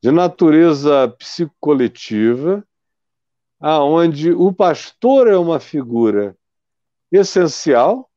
[0.00, 2.64] de natureza psicoletiva,
[3.58, 6.36] aonde o pastor é uma figura
[7.10, 8.07] essencial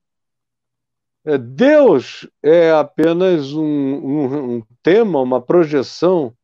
[1.38, 6.36] Deus é apenas um, um, um tema, uma projeção,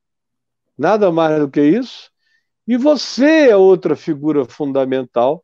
[0.77, 2.11] nada mais do que isso.
[2.67, 5.43] E você é outra figura fundamental,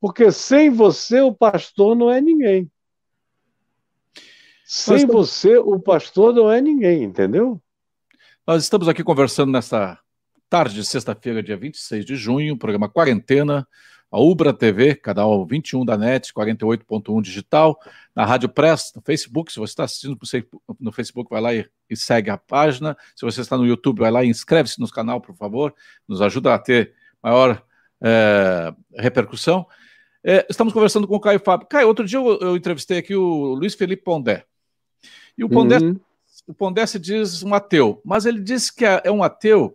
[0.00, 2.70] porque sem você o pastor não é ninguém.
[4.64, 5.28] Sem estamos...
[5.30, 7.60] você o pastor não é ninguém, entendeu?
[8.46, 9.98] Nós estamos aqui conversando nesta
[10.48, 13.66] tarde de sexta-feira, dia 26 de junho, programa Quarentena,
[14.10, 17.78] a Ubra TV, canal 21 da NET, 48.1 digital,
[18.14, 20.18] na Rádio Press, no Facebook, se você está assistindo
[20.80, 24.10] no Facebook, vai lá e, e, segue a página, se você está no YouTube, vai
[24.10, 25.72] lá e inscreve-se no canal, por favor,
[26.08, 26.92] nos ajuda a ter
[27.22, 27.62] maior
[28.02, 29.64] é, repercussão.
[30.24, 31.68] É, estamos conversando com o Caio Fábio.
[31.68, 34.44] Caio, outro dia eu, eu entrevistei aqui o Luiz Felipe Pondé,
[35.38, 35.98] e o Pondé, uhum.
[36.48, 39.74] o Pondé se diz um ateu, mas ele diz que é, é um ateu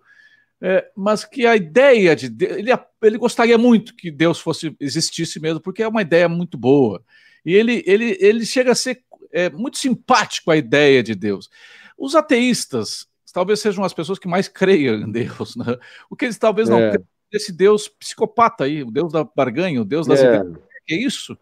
[0.67, 2.71] é, mas que a ideia de Deus, ele,
[3.03, 7.03] ele gostaria muito que Deus fosse existisse mesmo, porque é uma ideia muito boa.
[7.45, 11.51] E ele, ele, ele chega a ser é, muito simpático à ideia de Deus.
[11.95, 15.77] Os ateístas talvez sejam as pessoas que mais creiam em Deus, né?
[16.09, 16.89] o que eles talvez não é.
[16.89, 20.25] creiam desse Deus psicopata aí, o Deus da barganha, o Deus das é.
[20.25, 20.57] ideias.
[20.87, 21.37] Que é isso?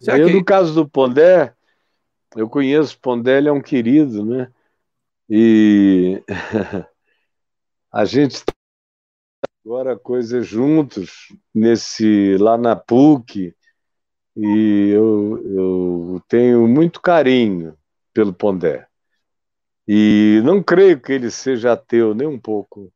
[0.00, 1.54] Será eu, que é no caso do Pondé,
[2.34, 4.50] eu conheço o Pondé, ele é um querido, né?
[5.30, 6.20] E
[7.92, 8.42] a gente
[9.64, 13.54] agora coisas juntos, nesse lá na PUC,
[14.36, 17.76] e eu, eu tenho muito carinho
[18.12, 18.86] pelo Pondé.
[19.86, 22.92] E não creio que ele seja ateu nem um pouco.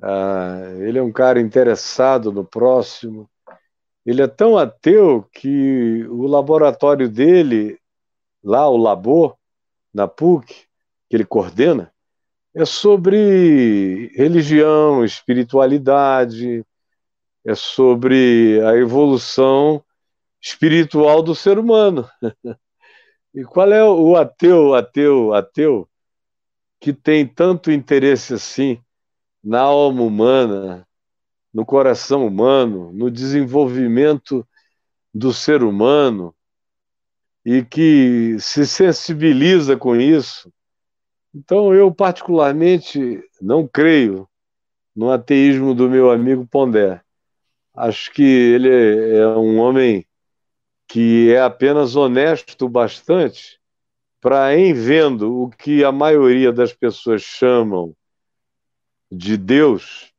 [0.00, 3.28] Ah, ele é um cara interessado no próximo.
[4.04, 7.80] Ele é tão ateu que o laboratório dele,
[8.42, 9.36] lá, o Labor,
[9.92, 10.66] na PUC,
[11.08, 11.92] que ele coordena,
[12.56, 16.64] é sobre religião, espiritualidade,
[17.44, 19.84] é sobre a evolução
[20.40, 22.08] espiritual do ser humano.
[23.34, 25.86] E qual é o ateu, ateu, ateu
[26.80, 28.80] que tem tanto interesse assim
[29.44, 30.88] na alma humana,
[31.52, 34.48] no coração humano, no desenvolvimento
[35.12, 36.34] do ser humano
[37.44, 40.50] e que se sensibiliza com isso?
[41.38, 44.26] Então, eu particularmente não creio
[44.94, 47.02] no ateísmo do meu amigo Pondé.
[47.74, 48.70] Acho que ele
[49.18, 50.06] é um homem
[50.88, 53.60] que é apenas honesto bastante
[54.18, 57.94] para, em vendo o que a maioria das pessoas chamam
[59.12, 60.10] de Deus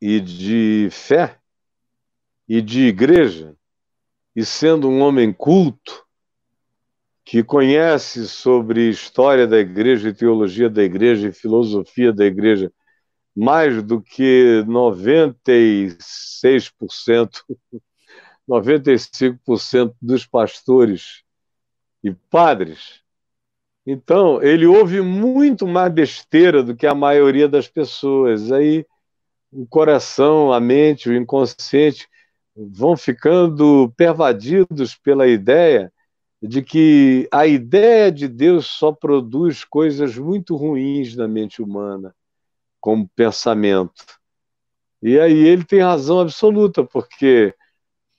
[0.00, 1.38] e de fé
[2.48, 3.54] e de igreja,
[4.34, 6.02] e sendo um homem culto,
[7.24, 12.72] que conhece sobre história da igreja e teologia da igreja e filosofia da igreja
[13.34, 17.42] mais do que 96%
[18.48, 21.22] 95% dos pastores
[22.02, 23.00] e padres.
[23.86, 28.52] Então, ele ouve muito mais besteira do que a maioria das pessoas.
[28.52, 28.84] Aí
[29.50, 32.08] o coração, a mente, o inconsciente
[32.54, 35.92] vão ficando pervadidos pela ideia
[36.42, 42.14] de que a ideia de Deus só produz coisas muito ruins na mente humana,
[42.80, 44.04] como pensamento.
[45.00, 47.54] E aí ele tem razão absoluta, porque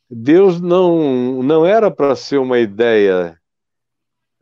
[0.09, 3.37] Deus não, não era para ser uma ideia.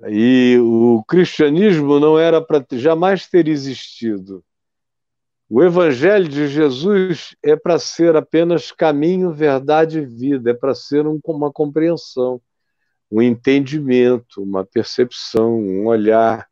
[0.08, 4.44] E o cristianismo não era para jamais ter existido.
[5.50, 11.06] O evangelho de Jesus é para ser apenas caminho, verdade e vida, é para ser
[11.06, 12.41] um, uma compreensão,
[13.12, 16.47] um entendimento, uma percepção, um olhar,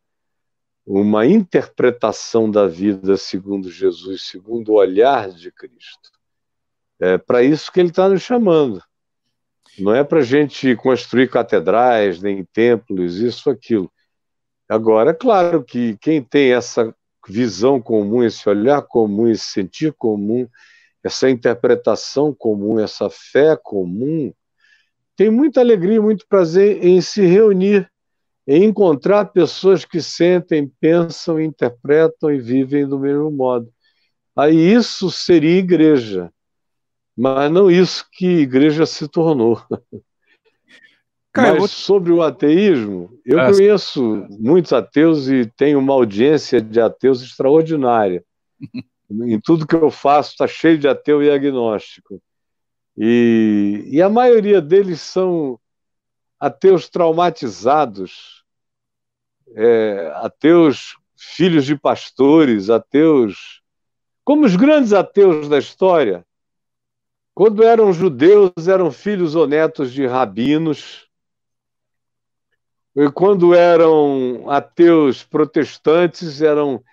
[0.86, 6.12] uma interpretação da vida segundo Jesus, segundo o olhar de Cristo.
[7.00, 8.84] É para isso que ele está nos chamando.
[9.78, 13.89] Não é para a gente construir catedrais, nem templos, isso, aquilo.
[14.67, 16.93] Agora, é claro que quem tem essa
[17.28, 20.48] visão comum, esse olhar comum, esse sentir comum,
[21.04, 24.34] essa interpretação comum, essa fé comum,
[25.19, 27.89] tem muita alegria, muito prazer em se reunir,
[28.47, 33.71] em encontrar pessoas que sentem, pensam, interpretam e vivem do mesmo modo.
[34.36, 36.32] Aí isso seria igreja
[37.19, 39.62] mas não isso que igreja se tornou.
[41.34, 46.79] Cara, mas sobre o ateísmo, eu ah, conheço muitos ateus e tenho uma audiência de
[46.79, 48.23] ateus extraordinária.
[49.12, 52.21] em tudo que eu faço está cheio de ateu e agnóstico.
[53.02, 55.58] E, e a maioria deles são
[56.38, 58.44] ateus traumatizados,
[59.56, 63.62] é, ateus filhos de pastores, ateus,
[64.26, 66.26] como os grandes ateus da história,
[67.34, 71.08] quando eram judeus, eram filhos ou netos de rabinos.
[72.94, 76.84] E quando eram ateus protestantes, eram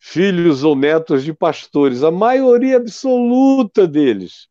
[0.00, 2.02] filhos ou netos de pastores.
[2.02, 4.48] A maioria absoluta deles.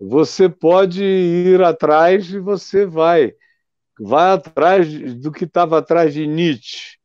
[0.00, 3.34] Você pode ir atrás e você vai.
[4.00, 6.96] Vai atrás do que estava atrás de Nietzsche.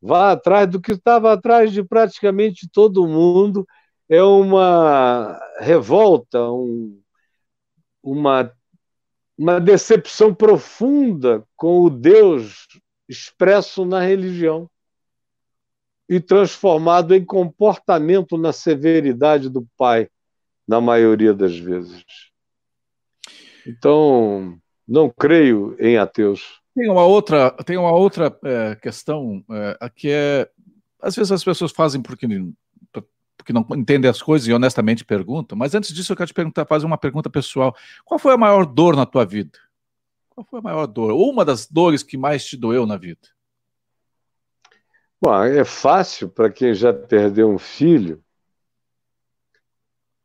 [0.00, 3.66] Vá atrás do que estava atrás de praticamente todo mundo.
[4.08, 7.00] É uma revolta, um,
[8.00, 8.52] uma,
[9.36, 12.68] uma decepção profunda com o Deus
[13.08, 14.70] expresso na religião
[16.08, 20.08] e transformado em comportamento na severidade do Pai,
[20.68, 22.04] na maioria das vezes.
[23.66, 26.60] Então, não creio em ateus.
[26.74, 30.48] Tem uma outra, tem uma outra é, questão é, que é,
[31.00, 32.26] às vezes as pessoas fazem porque
[33.36, 35.56] porque não entendem as coisas e honestamente perguntam.
[35.56, 37.76] Mas antes disso, eu quero te perguntar, fazer uma pergunta pessoal.
[38.02, 39.58] Qual foi a maior dor na tua vida?
[40.30, 41.10] Qual foi a maior dor?
[41.10, 43.20] Ou uma das dores que mais te doeu na vida?
[45.20, 48.22] Bom, é fácil para quem já perdeu um filho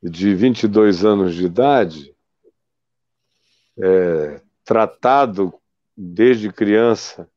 [0.02, 2.16] de 22 anos de idade,
[3.82, 5.54] é, tratado
[5.96, 7.30] desde criança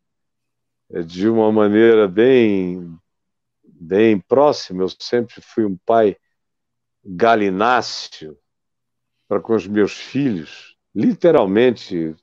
[0.90, 2.98] é, de uma maneira bem
[3.64, 4.82] bem próximo.
[4.82, 6.16] Eu sempre fui um pai
[7.04, 8.38] galináceo
[9.26, 12.14] para com os meus filhos, literalmente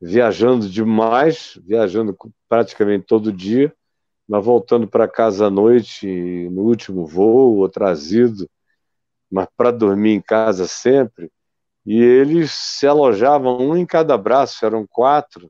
[0.00, 2.16] viajando demais, viajando
[2.48, 3.74] praticamente todo dia,
[4.28, 6.06] mas voltando para casa à noite,
[6.50, 8.48] no último voo, ou trazido,
[9.30, 11.30] mas para dormir em casa sempre.
[11.86, 15.48] E eles se alojavam um em cada braço, eram quatro,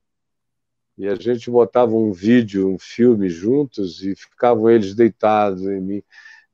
[0.98, 6.02] e a gente botava um vídeo, um filme juntos e ficavam eles deitados em mim.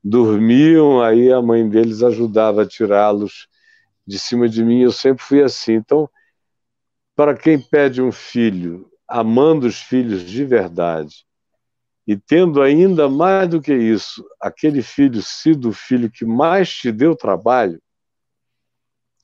[0.03, 3.47] Dormiam, aí a mãe deles ajudava a tirá-los
[4.05, 4.81] de cima de mim.
[4.81, 5.73] Eu sempre fui assim.
[5.73, 6.09] Então,
[7.15, 11.25] para quem pede um filho, amando os filhos de verdade,
[12.05, 16.91] e tendo ainda mais do que isso, aquele filho sido o filho que mais te
[16.91, 17.81] deu trabalho,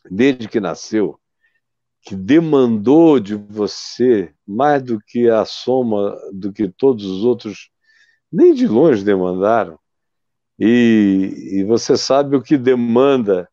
[0.09, 1.19] desde que nasceu,
[2.01, 7.69] que demandou de você mais do que a soma do que todos os outros,
[8.31, 9.77] nem de longe demandaram.
[10.57, 13.49] E, e você sabe o que demanda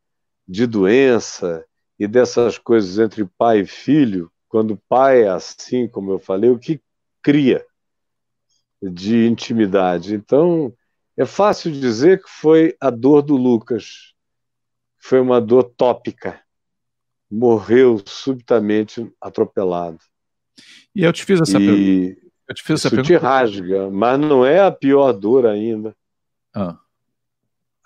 [0.46, 1.64] de doença
[1.98, 6.58] e dessas coisas entre pai e filho, quando pai é assim, como eu falei, o
[6.58, 6.80] que
[7.22, 7.64] cria
[8.82, 10.14] de intimidade.
[10.14, 10.72] Então,
[11.16, 14.14] é fácil dizer que foi a dor do Lucas,
[15.06, 16.40] foi uma dor tópica.
[17.30, 19.98] Morreu subitamente atropelado.
[20.94, 22.26] E eu te fiz essa e pergunta.
[22.48, 23.18] Eu te fiz essa isso pergunta.
[23.18, 25.94] te rasga, mas não é a pior dor ainda.
[26.54, 26.78] Ah.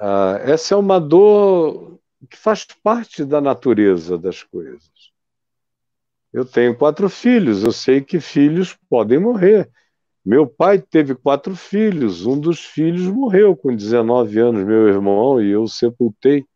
[0.01, 1.99] Ah, essa é uma dor
[2.29, 4.91] que faz parte da natureza das coisas.
[6.33, 9.69] Eu tenho quatro filhos, eu sei que filhos podem morrer.
[10.25, 15.51] Meu pai teve quatro filhos, um dos filhos morreu com 19 anos, meu irmão, e
[15.51, 16.47] eu sepultei.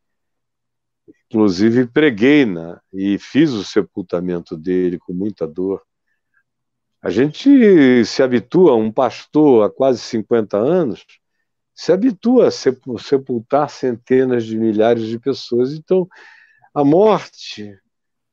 [1.34, 5.82] Inclusive preguei na, e fiz o sepultamento dele com muita dor.
[7.02, 11.04] A gente se habitua, um pastor há quase 50 anos,
[11.74, 15.72] se habitua a sepultar centenas de milhares de pessoas.
[15.72, 16.06] Então,
[16.72, 17.76] a morte,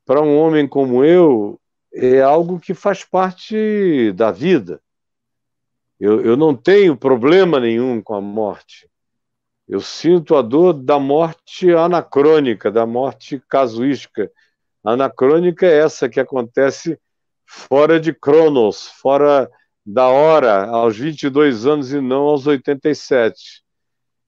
[0.05, 1.59] para um homem como eu,
[1.91, 4.79] é algo que faz parte da vida.
[5.99, 8.90] Eu, eu não tenho problema nenhum com a morte.
[9.71, 14.29] Eu sinto a dor da morte anacrônica, da morte casuística.
[14.83, 16.99] Anacrônica é essa que acontece
[17.45, 19.49] fora de Cronos, fora
[19.85, 23.63] da hora, aos 22 anos e não aos 87.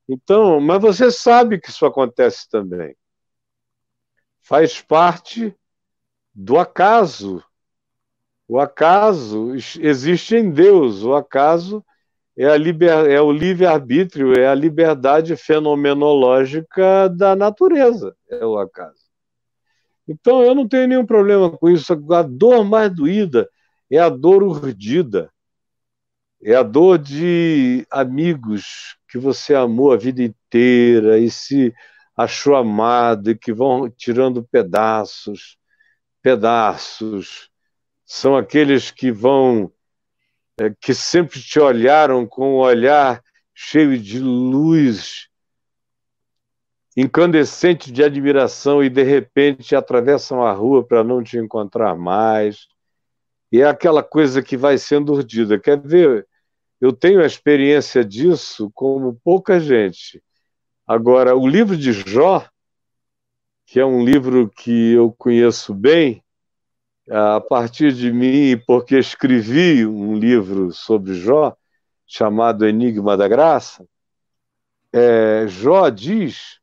[0.08, 2.96] Então, mas você sabe que isso acontece também.
[4.42, 5.54] Faz parte
[6.34, 7.44] do acaso
[8.48, 11.84] o acaso existe em Deus, o acaso
[12.38, 19.04] é, a liber, é o livre-arbítrio, é a liberdade fenomenológica da natureza, é o acaso.
[20.08, 21.94] Então eu não tenho nenhum problema com isso.
[22.12, 23.50] A dor mais doída
[23.90, 25.32] é a dor urdida,
[26.44, 31.74] é a dor de amigos que você amou a vida inteira e se
[32.18, 35.58] achou amado e que vão tirando pedaços,
[36.22, 37.50] pedaços
[38.06, 39.72] são aqueles que vão,
[40.60, 43.24] é, que sempre te olharam com um olhar
[43.54, 45.28] cheio de luz,
[46.96, 52.68] incandescente de admiração e de repente atravessam a rua para não te encontrar mais.
[53.52, 55.60] E é aquela coisa que vai sendo urdida.
[55.60, 56.28] Quer ver?
[56.80, 60.22] Eu tenho a experiência disso como pouca gente.
[60.86, 62.46] Agora, o livro de Jó,
[63.66, 66.24] que é um livro que eu conheço bem,
[67.10, 71.56] a partir de mim, porque escrevi um livro sobre Jó,
[72.06, 73.86] chamado Enigma da Graça,
[74.92, 76.60] é, Jó diz,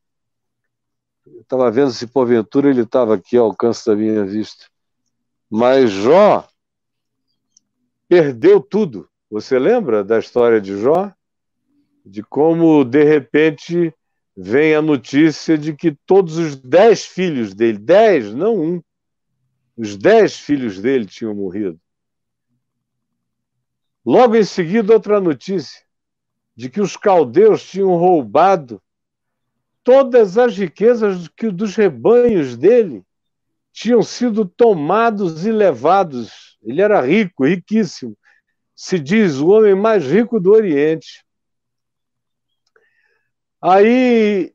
[1.40, 4.66] estava vendo se porventura ele estava aqui ao alcance da minha vista,
[5.50, 6.46] mas Jó
[8.08, 9.08] perdeu tudo.
[9.30, 11.12] Você lembra da história de Jó?
[12.04, 13.94] De como, de repente,
[14.36, 18.82] vem a notícia de que todos os dez filhos dele, dez, não um,
[19.80, 21.80] os dez filhos dele tinham morrido.
[24.04, 25.82] Logo em seguida, outra notícia
[26.54, 28.82] de que os caldeus tinham roubado
[29.82, 33.02] todas as riquezas que dos rebanhos dele
[33.72, 36.58] tinham sido tomados e levados.
[36.62, 38.14] Ele era rico, riquíssimo.
[38.76, 41.24] Se diz o homem mais rico do Oriente.
[43.62, 44.52] Aí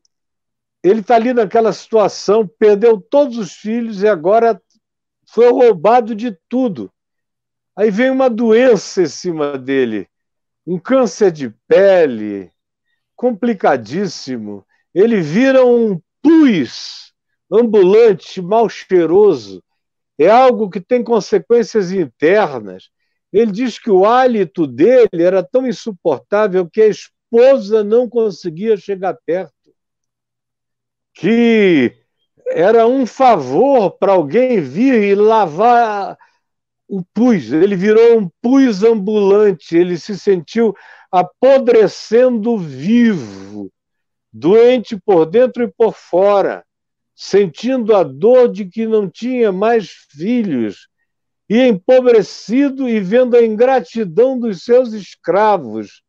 [0.84, 4.62] ele está ali naquela situação, perdeu todos os filhos e agora
[5.26, 6.90] foi roubado de tudo.
[7.76, 10.08] Aí vem uma doença em cima dele,
[10.66, 12.50] um câncer de pele,
[13.14, 14.66] complicadíssimo.
[14.94, 17.12] Ele vira um pus
[17.52, 19.62] ambulante, mal cheiroso.
[20.18, 22.88] É algo que tem consequências internas.
[23.32, 29.14] Ele diz que o hálito dele era tão insuportável que a esposa não conseguia chegar
[29.26, 29.52] perto.
[31.14, 32.05] que
[32.48, 36.16] era um favor para alguém vir e lavar
[36.88, 37.52] o pus.
[37.52, 40.74] Ele virou um pus ambulante, ele se sentiu
[41.10, 43.70] apodrecendo vivo,
[44.32, 46.64] doente por dentro e por fora,
[47.14, 50.88] sentindo a dor de que não tinha mais filhos,
[51.48, 56.02] e empobrecido e vendo a ingratidão dos seus escravos.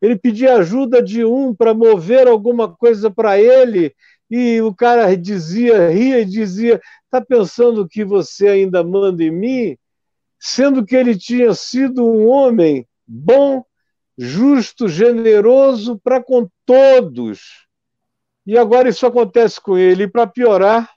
[0.00, 3.94] Ele pedia ajuda de um para mover alguma coisa para ele,
[4.30, 9.78] e o cara dizia, ria e dizia: Está pensando que você ainda manda em mim?
[10.38, 13.64] Sendo que ele tinha sido um homem bom,
[14.16, 17.66] justo, generoso para com todos.
[18.46, 20.04] E agora isso acontece com ele.
[20.04, 20.90] E para piorar,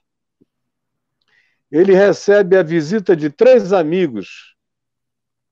[1.70, 4.52] ele recebe a visita de três amigos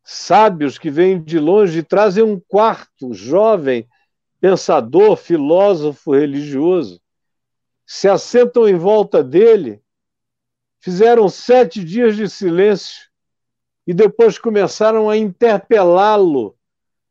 [0.04, 3.88] sábios que vêm de longe e trazem um quarto jovem
[4.40, 7.00] pensador, filósofo, religioso.
[7.92, 9.82] Se assentam em volta dele,
[10.78, 13.08] fizeram sete dias de silêncio
[13.84, 16.56] e depois começaram a interpelá-lo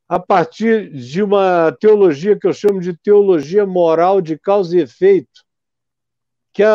[0.07, 5.43] a partir de uma teologia que eu chamo de teologia moral de causa e efeito,
[6.53, 6.69] que é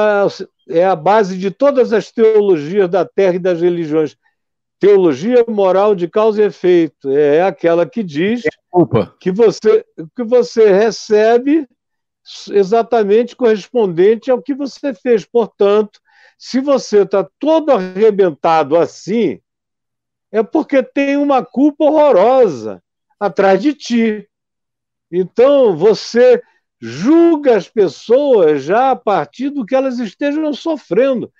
[0.69, 4.19] é a base de todas as teologias da terra e das religiões.
[4.79, 8.43] Teologia moral de causa e efeito é aquela que diz
[9.19, 9.83] que você,
[10.15, 11.67] que você recebe
[12.51, 15.25] exatamente correspondente ao que você fez.
[15.25, 16.01] Portanto,
[16.39, 19.41] se você está todo arrebentado assim,
[20.33, 22.83] é porque tem uma culpa horrorosa
[23.21, 24.29] atrás de ti.
[25.11, 26.43] Então, você
[26.81, 31.33] julga as pessoas já a partir do que elas estejam sofrendo.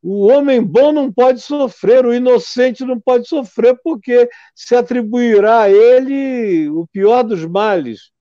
[0.00, 5.70] O homem bom não pode sofrer, o inocente não pode sofrer, porque se atribuirá a
[5.70, 8.12] ele o pior dos males.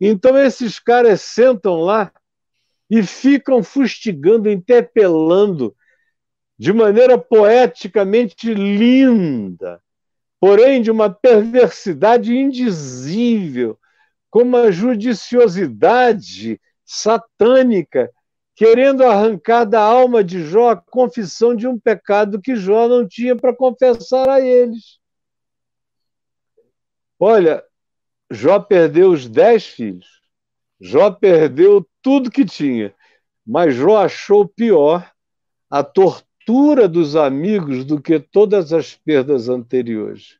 [0.00, 2.12] Então, esses caras sentam lá
[2.88, 5.74] e ficam fustigando, interpelando,
[6.58, 9.80] de maneira poeticamente linda,
[10.40, 13.78] porém de uma perversidade indizível,
[14.30, 18.10] com uma judiciosidade satânica,
[18.56, 23.36] querendo arrancar da alma de Jó a confissão de um pecado que Jó não tinha
[23.36, 24.98] para confessar a eles.
[27.20, 27.62] Olha,
[28.30, 30.20] Jó perdeu os dez filhos,
[30.80, 32.94] Jó perdeu tudo que tinha,
[33.46, 35.10] mas Jó achou pior
[35.70, 40.38] a tortura dos amigos do que todas as perdas anteriores.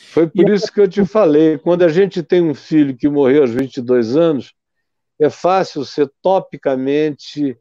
[0.00, 3.42] Foi por isso que eu te falei, quando a gente tem um filho que morreu
[3.42, 4.54] aos 22 anos,
[5.20, 7.56] é fácil ser topicamente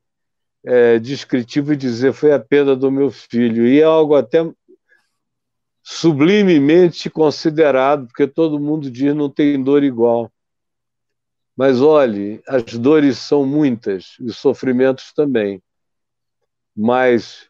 [0.63, 3.67] é, descritivo e dizer foi a perda do meu filho.
[3.67, 4.39] E é algo até
[5.83, 10.31] sublimemente considerado, porque todo mundo diz não tem dor igual.
[11.55, 15.61] Mas olhe, as dores são muitas, os sofrimentos também.
[16.75, 17.49] Mas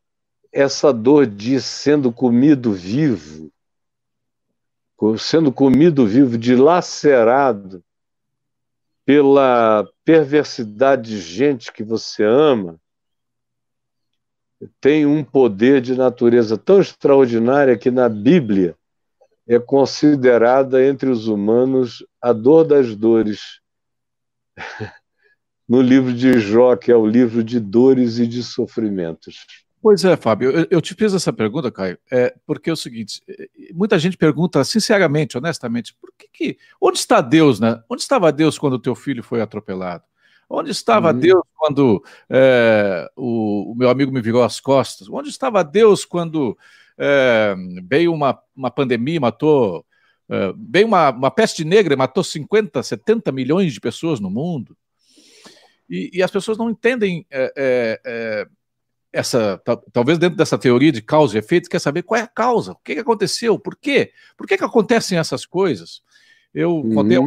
[0.52, 3.52] essa dor de sendo comido vivo,
[5.18, 7.84] sendo comido vivo, dilacerado
[9.06, 12.81] pela perversidade de gente que você ama,
[14.80, 18.76] tem um poder de natureza tão extraordinária que na Bíblia
[19.48, 23.60] é considerada entre os humanos a dor das dores.
[25.72, 29.46] no livro de Jó, que é o livro de dores e de sofrimentos.
[29.82, 33.22] Pois é, Fábio, eu, eu, te fiz essa pergunta, Caio, é, porque é o seguinte:
[33.26, 37.82] é, muita gente pergunta sinceramente, honestamente, por que, que onde está Deus, né?
[37.90, 40.04] Onde estava Deus quando o teu filho foi atropelado?
[40.54, 41.20] Onde estava uhum.
[41.20, 45.08] Deus quando é, o, o, meu amigo me virou as costas?
[45.10, 46.58] Onde estava Deus quando
[46.98, 47.56] é,
[47.88, 49.86] veio uma, uma pandemia, matou,
[50.30, 54.76] é, veio uma, uma peste negra, matou 50, 70 milhões de pessoas no mundo?
[55.90, 57.26] E, e as pessoas não entendem
[59.14, 59.62] essa,
[59.94, 62.80] talvez dentro dessa teoria de causa e efeito, quer saber qual é a causa, o
[62.84, 64.12] que, que aconteceu, por quê?
[64.38, 66.02] Por que, que acontecem essas coisas?
[66.54, 66.94] Eu uhum.
[66.94, 67.18] contei,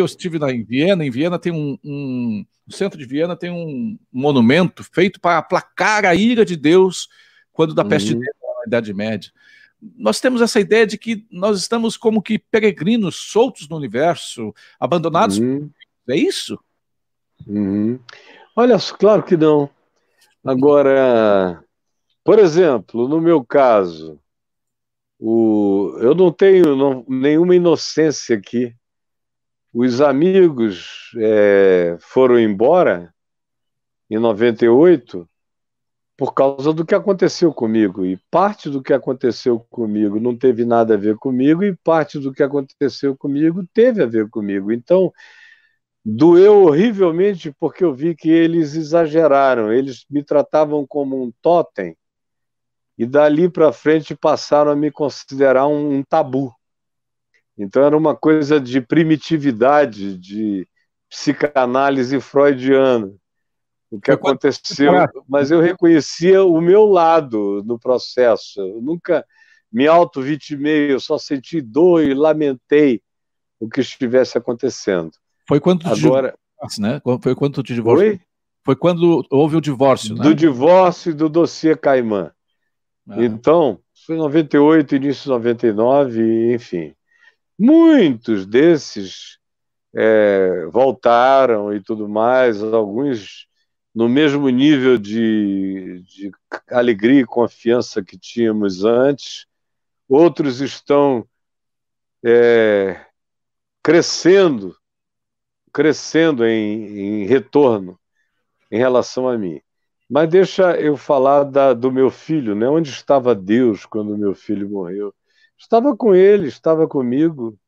[0.00, 3.50] eu estive na, em Viena, em Viena tem um, um no centro de Viena tem
[3.50, 7.08] um monumento feito para aplacar a ira de Deus
[7.52, 7.88] quando da uhum.
[7.88, 9.32] peste negra na Idade Média.
[9.96, 15.38] Nós temos essa ideia de que nós estamos como que peregrinos soltos no universo, abandonados.
[15.38, 15.68] Uhum.
[16.08, 16.58] É isso?
[17.46, 17.98] Uhum.
[18.54, 19.68] Olha, claro que não.
[20.44, 21.62] Agora,
[22.24, 24.20] por exemplo, no meu caso,
[25.18, 28.74] o, eu não tenho não, nenhuma inocência aqui.
[29.72, 33.12] Os amigos é, foram embora
[34.10, 35.28] em 98
[36.16, 38.04] por causa do que aconteceu comigo.
[38.04, 42.32] E parte do que aconteceu comigo não teve nada a ver comigo, e parte do
[42.32, 44.70] que aconteceu comigo teve a ver comigo.
[44.70, 45.12] Então,
[46.04, 51.96] Doeu horrivelmente porque eu vi que eles exageraram, eles me tratavam como um totem
[52.98, 56.52] e dali para frente passaram a me considerar um, um, tabu.
[57.56, 60.66] Então era uma coisa de primitividade, de
[61.08, 63.12] psicanálise freudiana.
[63.90, 64.92] O que aconteceu,
[65.28, 68.58] mas eu reconhecia o meu lado no processo.
[68.58, 69.22] Eu nunca
[69.70, 73.02] me auto-vitimei, eu só senti dor e lamentei
[73.60, 75.10] o que estivesse acontecendo.
[75.46, 76.34] Foi quando Agora,
[76.78, 77.02] né?
[77.20, 78.18] Foi quando te divorciou?
[78.64, 80.22] Foi quando houve o divórcio, né?
[80.22, 82.30] Do divórcio e do dossiê Caimã.
[83.08, 83.22] Ah.
[83.22, 86.94] Então, foi 98, início de 99, enfim.
[87.58, 89.38] Muitos desses
[89.94, 93.46] é, voltaram e tudo mais, alguns
[93.94, 96.30] no mesmo nível de, de
[96.70, 99.46] alegria e confiança que tínhamos antes,
[100.08, 101.26] outros estão
[102.24, 103.04] é,
[103.82, 104.76] crescendo,
[105.72, 107.98] crescendo em, em, retorno
[108.70, 109.60] em relação a mim.
[110.08, 112.68] Mas deixa eu falar da, do meu filho, né?
[112.68, 115.14] Onde estava Deus quando meu filho morreu?
[115.58, 117.58] Estava com ele, estava comigo.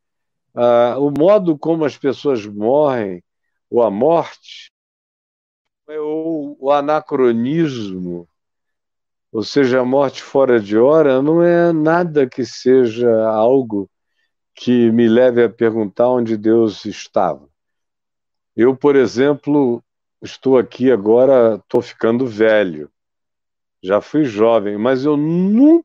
[0.55, 3.23] Ah, o modo como as pessoas morrem,
[3.71, 4.71] ou a morte,
[5.89, 8.29] ou o anacronismo,
[9.33, 13.91] ou seja, a morte fora de hora, não é nada que seja algo
[14.55, 17.49] que me leve a perguntar onde Deus estava.
[18.57, 19.83] Eu, por exemplo,
[20.23, 22.89] estou aqui agora, estou ficando velho.
[23.83, 25.85] Já fui jovem, mas eu nunca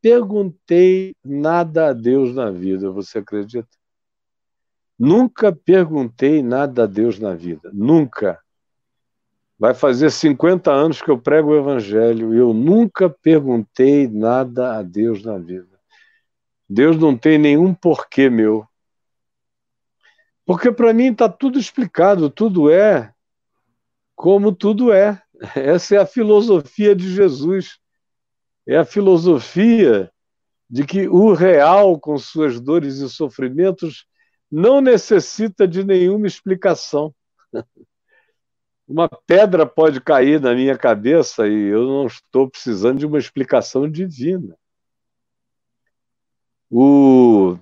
[0.00, 3.68] perguntei nada a Deus na vida, você acredita?
[4.98, 8.40] Nunca perguntei nada a Deus na vida, nunca.
[9.58, 14.82] Vai fazer 50 anos que eu prego o Evangelho e eu nunca perguntei nada a
[14.82, 15.78] Deus na vida.
[16.68, 18.66] Deus não tem nenhum porquê meu.
[20.44, 23.14] Porque para mim está tudo explicado, tudo é
[24.14, 25.20] como tudo é.
[25.54, 27.78] Essa é a filosofia de Jesus.
[28.66, 30.10] É a filosofia
[30.68, 34.06] de que o real, com suas dores e sofrimentos,
[34.50, 37.14] não necessita de nenhuma explicação.
[38.86, 43.90] Uma pedra pode cair na minha cabeça e eu não estou precisando de uma explicação
[43.90, 44.54] divina.
[46.70, 47.56] O,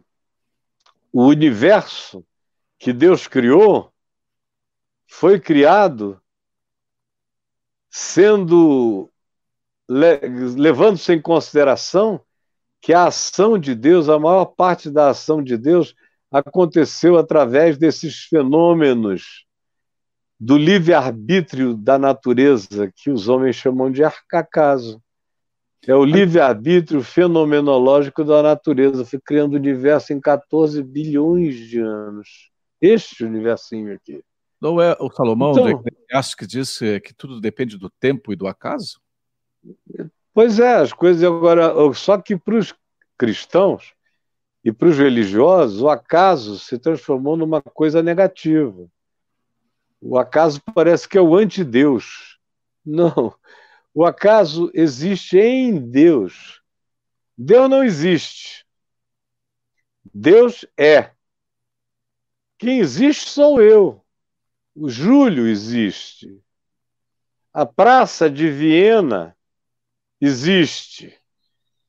[1.13, 2.25] o universo
[2.77, 3.93] que Deus criou
[5.07, 6.21] foi criado
[7.89, 9.12] sendo
[9.93, 12.21] levando-se em consideração
[12.81, 15.95] que a ação de Deus, a maior parte da ação de Deus
[16.31, 19.45] aconteceu através desses fenômenos
[20.41, 25.01] do livre-arbítrio da natureza, que os homens chamam de arcacaso.
[25.87, 32.51] É o livre-arbítrio fenomenológico da natureza, foi criando o universo em 14 bilhões de anos.
[32.81, 34.23] Este universinho aqui.
[34.61, 35.83] Não é o Salomão então,
[36.13, 39.02] acho que diz que tudo depende do tempo e do acaso?
[40.35, 41.73] Pois é, as coisas agora.
[41.95, 42.75] Só que para os
[43.19, 43.95] cristãos
[44.65, 48.89] e para os religiosos, o acaso se transformou numa coisa negativa.
[50.01, 52.39] O acaso parece que é o antideus.
[52.85, 53.35] Não.
[53.95, 56.63] O acaso existe em Deus.
[57.37, 58.67] Deus não existe.
[60.15, 61.11] Deus é.
[62.59, 64.05] Quem existe sou eu.
[64.75, 66.41] O Júlio existe.
[67.53, 69.37] A Praça de Viena
[70.23, 71.19] existe.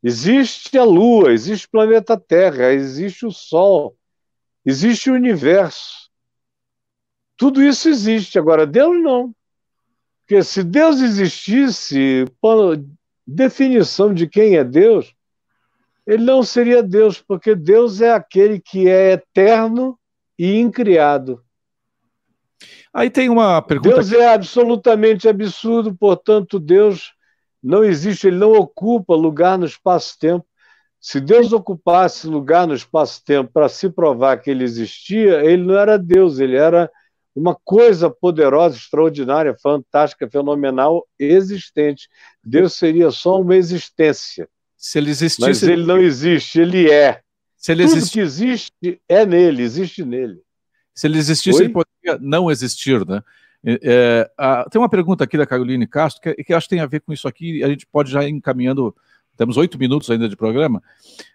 [0.01, 3.95] Existe a Lua, existe o planeta Terra, existe o Sol,
[4.65, 6.09] existe o universo.
[7.37, 8.39] Tudo isso existe.
[8.39, 9.33] Agora, Deus não.
[10.21, 12.25] Porque se Deus existisse,
[13.25, 15.13] definição de quem é Deus,
[16.05, 19.97] ele não seria Deus, porque Deus é aquele que é eterno
[20.37, 21.41] e incriado.
[22.93, 23.95] Aí tem uma pergunta.
[23.95, 27.13] Deus é absolutamente absurdo, portanto, Deus
[27.63, 30.45] não existe, ele não ocupa lugar no espaço-tempo.
[30.99, 35.97] Se Deus ocupasse lugar no espaço-tempo para se provar que ele existia, ele não era
[35.97, 36.89] Deus, ele era
[37.35, 42.09] uma coisa poderosa, extraordinária, fantástica, fenomenal, existente.
[42.43, 44.47] Deus seria só uma existência.
[44.77, 45.41] Se ele existisse.
[45.41, 47.21] Mas ele não existe, ele é.
[47.57, 48.13] Se ele Tudo existe...
[48.13, 50.41] que existe é nele, existe nele.
[50.93, 51.65] Se ele existisse, Oi?
[51.65, 53.23] ele poderia não existir, né?
[53.65, 56.81] É, é, a, tem uma pergunta aqui da Caroline Castro que, que acho que tem
[56.81, 58.95] a ver com isso aqui, a gente pode já ir encaminhando,
[59.37, 60.83] temos oito minutos ainda de programa.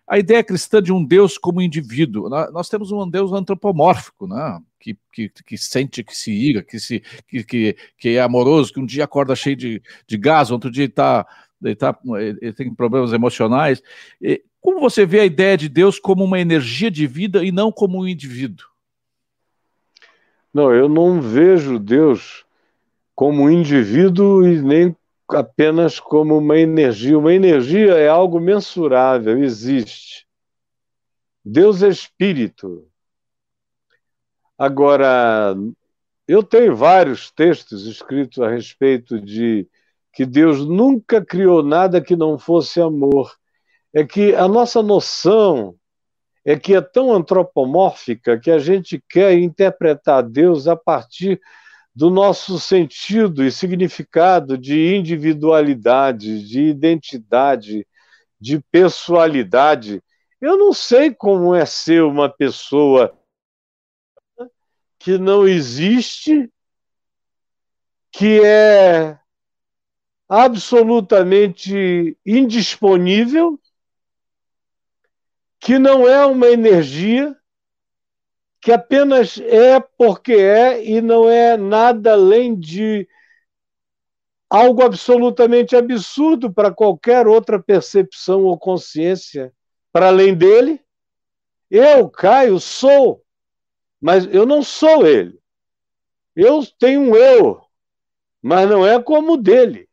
[0.07, 2.29] A ideia cristã de um Deus como indivíduo.
[2.29, 4.61] Nós temos um Deus antropomórfico, né?
[4.79, 8.81] que, que, que sente, que se ira, que, se, que, que, que é amoroso, que
[8.81, 11.27] um dia acorda cheio de, de gás, outro dia está
[11.63, 11.99] ele, tá,
[12.41, 13.83] ele tem problemas emocionais.
[14.61, 18.01] Como você vê a ideia de Deus como uma energia de vida e não como
[18.01, 18.67] um indivíduo?
[20.53, 22.45] Não, eu não vejo Deus
[23.15, 24.97] como um indivíduo e nem
[25.29, 27.19] apenas como uma energia.
[27.19, 30.27] Uma energia é algo mensurável, existe.
[31.45, 32.87] Deus é espírito.
[34.57, 35.55] Agora,
[36.27, 39.69] eu tenho vários textos escritos a respeito de
[40.13, 43.33] que Deus nunca criou nada que não fosse amor.
[43.95, 45.78] É que a nossa noção
[46.51, 51.39] é que é tão antropomórfica que a gente quer interpretar Deus a partir
[51.95, 57.87] do nosso sentido e significado de individualidade, de identidade,
[58.41, 60.03] de pessoalidade.
[60.41, 63.15] Eu não sei como é ser uma pessoa
[64.99, 66.51] que não existe,
[68.11, 69.19] que é
[70.27, 73.61] absolutamente indisponível,
[75.69, 77.37] que não é uma energia,
[78.59, 83.07] que apenas é porque é e não é nada além de
[84.49, 89.53] algo absolutamente absurdo para qualquer outra percepção ou consciência
[89.93, 90.81] para além dele.
[91.71, 93.23] Eu, Caio, sou,
[94.01, 95.39] mas eu não sou ele.
[96.35, 97.61] Eu tenho um eu,
[98.41, 99.87] mas não é como o dele.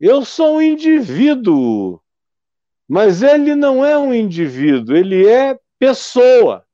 [0.00, 2.02] Eu sou um indivíduo,
[2.88, 6.64] mas ele não é um indivíduo, ele é pessoa.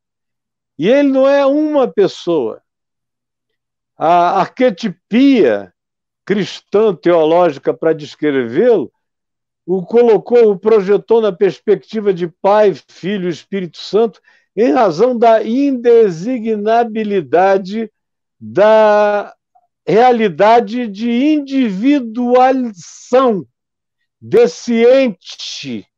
[0.79, 2.63] E ele não é uma pessoa.
[3.97, 5.73] A arquetipia
[6.25, 8.93] cristã teológica para descrevê-lo
[9.67, 14.21] o colocou, o projetou na perspectiva de Pai, Filho e Espírito Santo,
[14.55, 17.91] em razão da indesignabilidade
[18.39, 19.35] da
[19.87, 23.47] realidade de individualização
[24.21, 25.89] desse ente,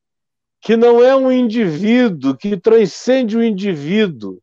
[0.66, 4.42] que não é um indivíduo, que transcende o indivíduo,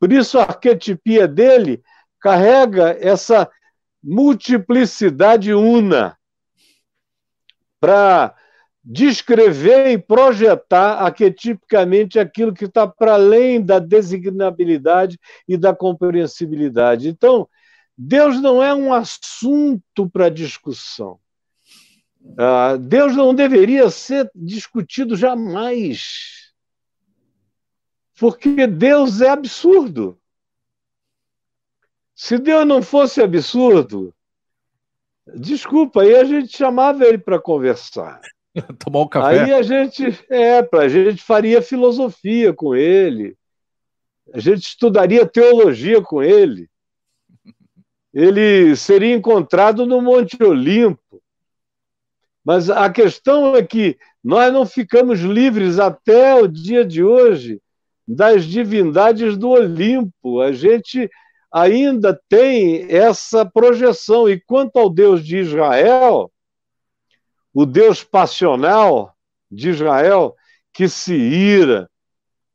[0.00, 1.82] por isso, a arquetipia dele
[2.18, 3.50] carrega essa
[4.02, 6.16] multiplicidade una
[7.78, 8.34] para
[8.82, 17.10] descrever e projetar arquetipicamente aquilo que está para além da designabilidade e da compreensibilidade.
[17.10, 17.46] Então,
[17.94, 21.20] Deus não é um assunto para discussão.
[22.24, 26.42] Uh, Deus não deveria ser discutido jamais
[28.22, 30.16] porque Deus é absurdo.
[32.14, 34.14] Se Deus não fosse absurdo,
[35.34, 38.20] desculpa, aí a gente chamava ele para conversar.
[38.78, 39.40] Tomar um café.
[39.40, 43.36] Aí a gente, é, a gente faria filosofia com ele,
[44.32, 46.70] a gente estudaria teologia com ele.
[48.14, 51.21] Ele seria encontrado no Monte Olimpo.
[52.44, 57.60] Mas a questão é que nós não ficamos livres até o dia de hoje
[58.06, 60.40] das divindades do Olimpo.
[60.40, 61.08] A gente
[61.52, 64.28] ainda tem essa projeção.
[64.28, 66.32] E quanto ao Deus de Israel,
[67.52, 69.14] o Deus passional
[69.50, 70.34] de Israel,
[70.72, 71.88] que se ira,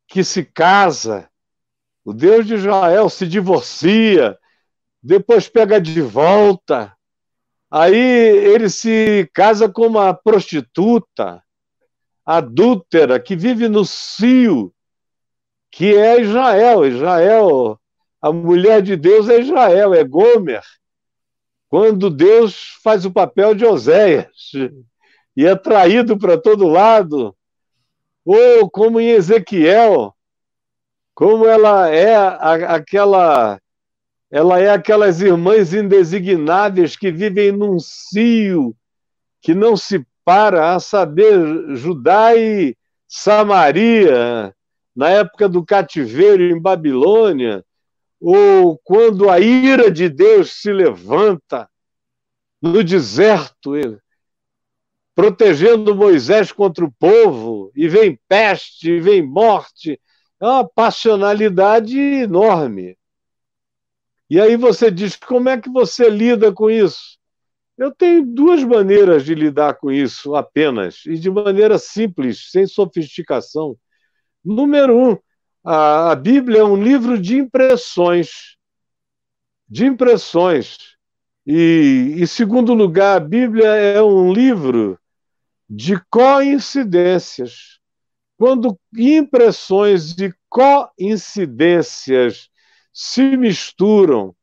[0.08, 1.30] que se casa,
[2.04, 4.38] o Deus de Israel se divorcia,
[5.04, 6.97] depois pega de volta,
[7.70, 11.42] aí ele se casa com uma prostituta,
[12.26, 14.74] adúltera, que vive no cio
[15.72, 16.86] que é Israel.
[16.86, 17.80] Israel,
[18.22, 20.64] a mulher de Deus é Israel, é Gomer.
[21.70, 24.52] Quando Deus faz o papel de Oséias
[25.36, 27.36] e é traído para todo lado,
[28.26, 30.16] ou como em Ezequiel,
[31.14, 33.60] como ela é aquela
[34.30, 38.76] ela é aquelas irmãs indesignáveis que vivem num cio
[39.42, 42.76] que não se para a saber Judá e
[43.08, 44.54] Samaria,
[44.94, 47.64] na época do cativeiro em Babilônia,
[48.20, 51.70] ou quando a ira de Deus se levanta
[52.62, 53.72] no deserto,
[55.16, 59.98] protegendo Moisés contra o povo, e vem peste, e vem morte,
[60.42, 62.98] é uma passionalidade enorme.
[64.30, 67.18] E aí você diz: como é que você lida com isso?
[67.78, 73.78] Eu tenho duas maneiras de lidar com isso apenas, e de maneira simples, sem sofisticação.
[74.44, 75.16] Número um,
[75.64, 78.58] a, a Bíblia é um livro de impressões.
[79.70, 80.78] De impressões.
[81.46, 84.98] E, em segundo lugar, a Bíblia é um livro
[85.70, 87.78] de coincidências.
[88.38, 92.50] Quando impressões e coincidências
[93.00, 94.36] se misturam,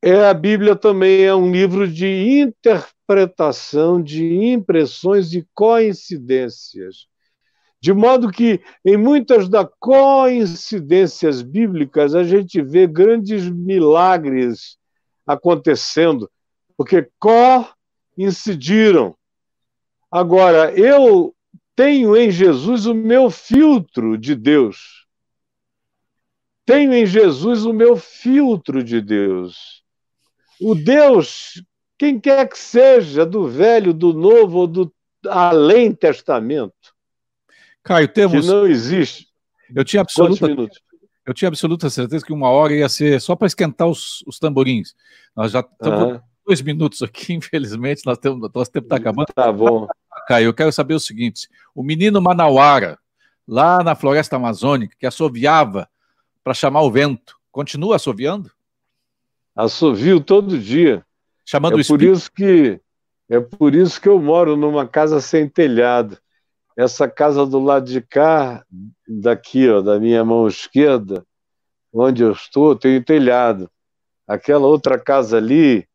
[0.00, 2.06] é, a Bíblia também é um livro de
[2.40, 7.08] interpretação de impressões e coincidências
[7.80, 14.78] De modo que, em muitas das coincidências bíblicas, a gente vê grandes milagres
[15.26, 16.30] acontecendo,
[16.76, 17.10] porque
[18.16, 19.16] coincidiram.
[20.10, 21.34] Agora, eu
[21.74, 25.03] tenho em Jesus o meu filtro de Deus.
[26.66, 29.82] Tenho em Jesus o meu filtro de Deus.
[30.60, 31.62] O Deus,
[31.98, 34.94] quem quer que seja, do Velho, do Novo ou do
[35.26, 36.94] Além Testamento.
[37.82, 38.46] Caio, temos.
[38.46, 39.28] Que não existe.
[39.74, 40.46] Eu tinha absoluta,
[41.26, 44.94] eu tinha absoluta certeza que uma hora ia ser só para esquentar os, os tamborins.
[45.34, 49.26] Nós já estamos dois minutos aqui, infelizmente, nós temos, nosso tempo está acabando.
[49.34, 49.86] Tá bom.
[50.26, 52.98] Caio, eu quero saber o seguinte: o menino Manauara,
[53.46, 55.88] lá na floresta amazônica, que assoviava
[56.44, 58.52] para chamar o vento, continua assoviando?
[59.56, 61.04] Assovio todo dia.
[61.44, 62.80] Chamando é o por isso que
[63.30, 66.18] É por isso que eu moro numa casa sem telhado.
[66.76, 68.64] Essa casa do lado de cá,
[69.08, 71.24] daqui, ó, da minha mão esquerda,
[71.92, 73.70] onde eu estou, tem telhado.
[74.26, 75.88] Aquela outra casa ali,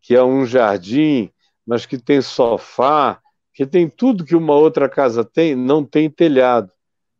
[0.00, 1.30] que é um jardim,
[1.64, 3.20] mas que tem sofá,
[3.54, 6.72] que tem tudo que uma outra casa tem, não tem telhado,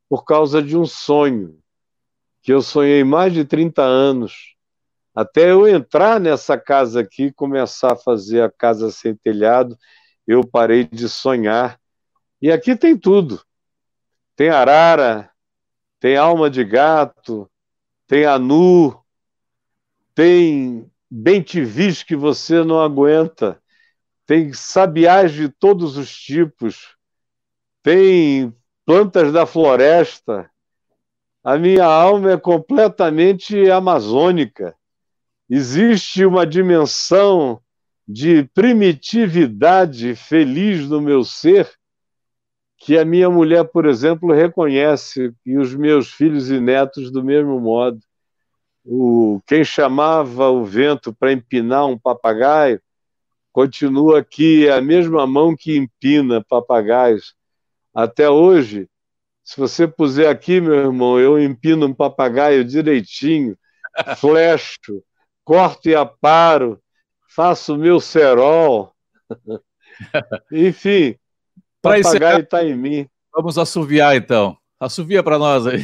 [0.09, 1.59] por causa de um sonho
[2.49, 4.55] que eu sonhei mais de 30 anos,
[5.15, 9.77] até eu entrar nessa casa aqui, começar a fazer a casa sem telhado,
[10.27, 11.79] eu parei de sonhar.
[12.41, 13.45] E aqui tem tudo.
[14.35, 15.31] Tem arara,
[16.01, 17.51] tem alma de gato,
[18.07, 18.99] tem anu,
[20.15, 23.63] tem bentivis que você não aguenta,
[24.25, 26.97] tem sabiás de todos os tipos,
[27.83, 30.51] tem plantas da floresta.
[31.49, 34.77] A minha alma é completamente amazônica.
[35.49, 37.59] Existe uma dimensão
[38.07, 41.67] de primitividade feliz no meu ser
[42.77, 47.59] que a minha mulher, por exemplo, reconhece e os meus filhos e netos do mesmo
[47.59, 47.99] modo.
[48.85, 52.79] O, quem chamava o vento para empinar um papagaio
[53.55, 57.35] continua aqui a mesma mão que empina papagaios.
[57.95, 58.87] Até hoje,
[59.49, 63.57] se você puser aqui, meu irmão, eu empino um papagaio direitinho,
[64.21, 65.03] flecho,
[65.43, 66.79] corto e aparo,
[67.35, 68.93] faço o meu cerol.
[70.53, 71.17] Enfim,
[71.81, 73.09] papagaio está em mim.
[73.35, 74.55] Vamos assoviar então.
[74.79, 75.83] Assovia para nós aí.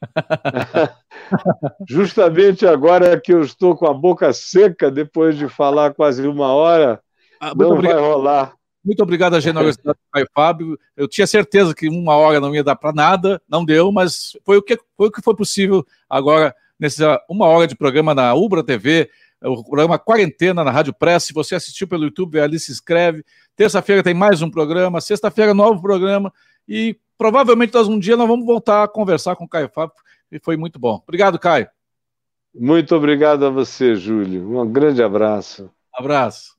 [1.86, 7.02] Justamente agora que eu estou com a boca seca, depois de falar quase uma hora,
[7.38, 8.00] ah, não obrigado.
[8.00, 8.54] vai rolar.
[8.84, 10.78] Muito obrigado à generosidade do Caio Fábio.
[10.94, 14.58] Eu tinha certeza que uma hora não ia dar para nada, não deu, mas foi
[14.58, 18.62] o, que, foi o que foi possível agora, nessa uma hora de programa na Ubra
[18.62, 19.08] TV,
[19.42, 21.24] o programa Quarentena na Rádio Press.
[21.24, 23.24] Se você assistiu pelo YouTube, ali se inscreve.
[23.56, 26.30] Terça-feira tem mais um programa, sexta-feira, novo programa.
[26.68, 29.94] E provavelmente nós um dia nós vamos voltar a conversar com o Caio Fábio,
[30.30, 31.00] e foi muito bom.
[31.02, 31.68] Obrigado, Caio.
[32.54, 34.60] Muito obrigado a você, Júlio.
[34.60, 35.70] Um grande abraço.
[35.92, 36.53] Abraço.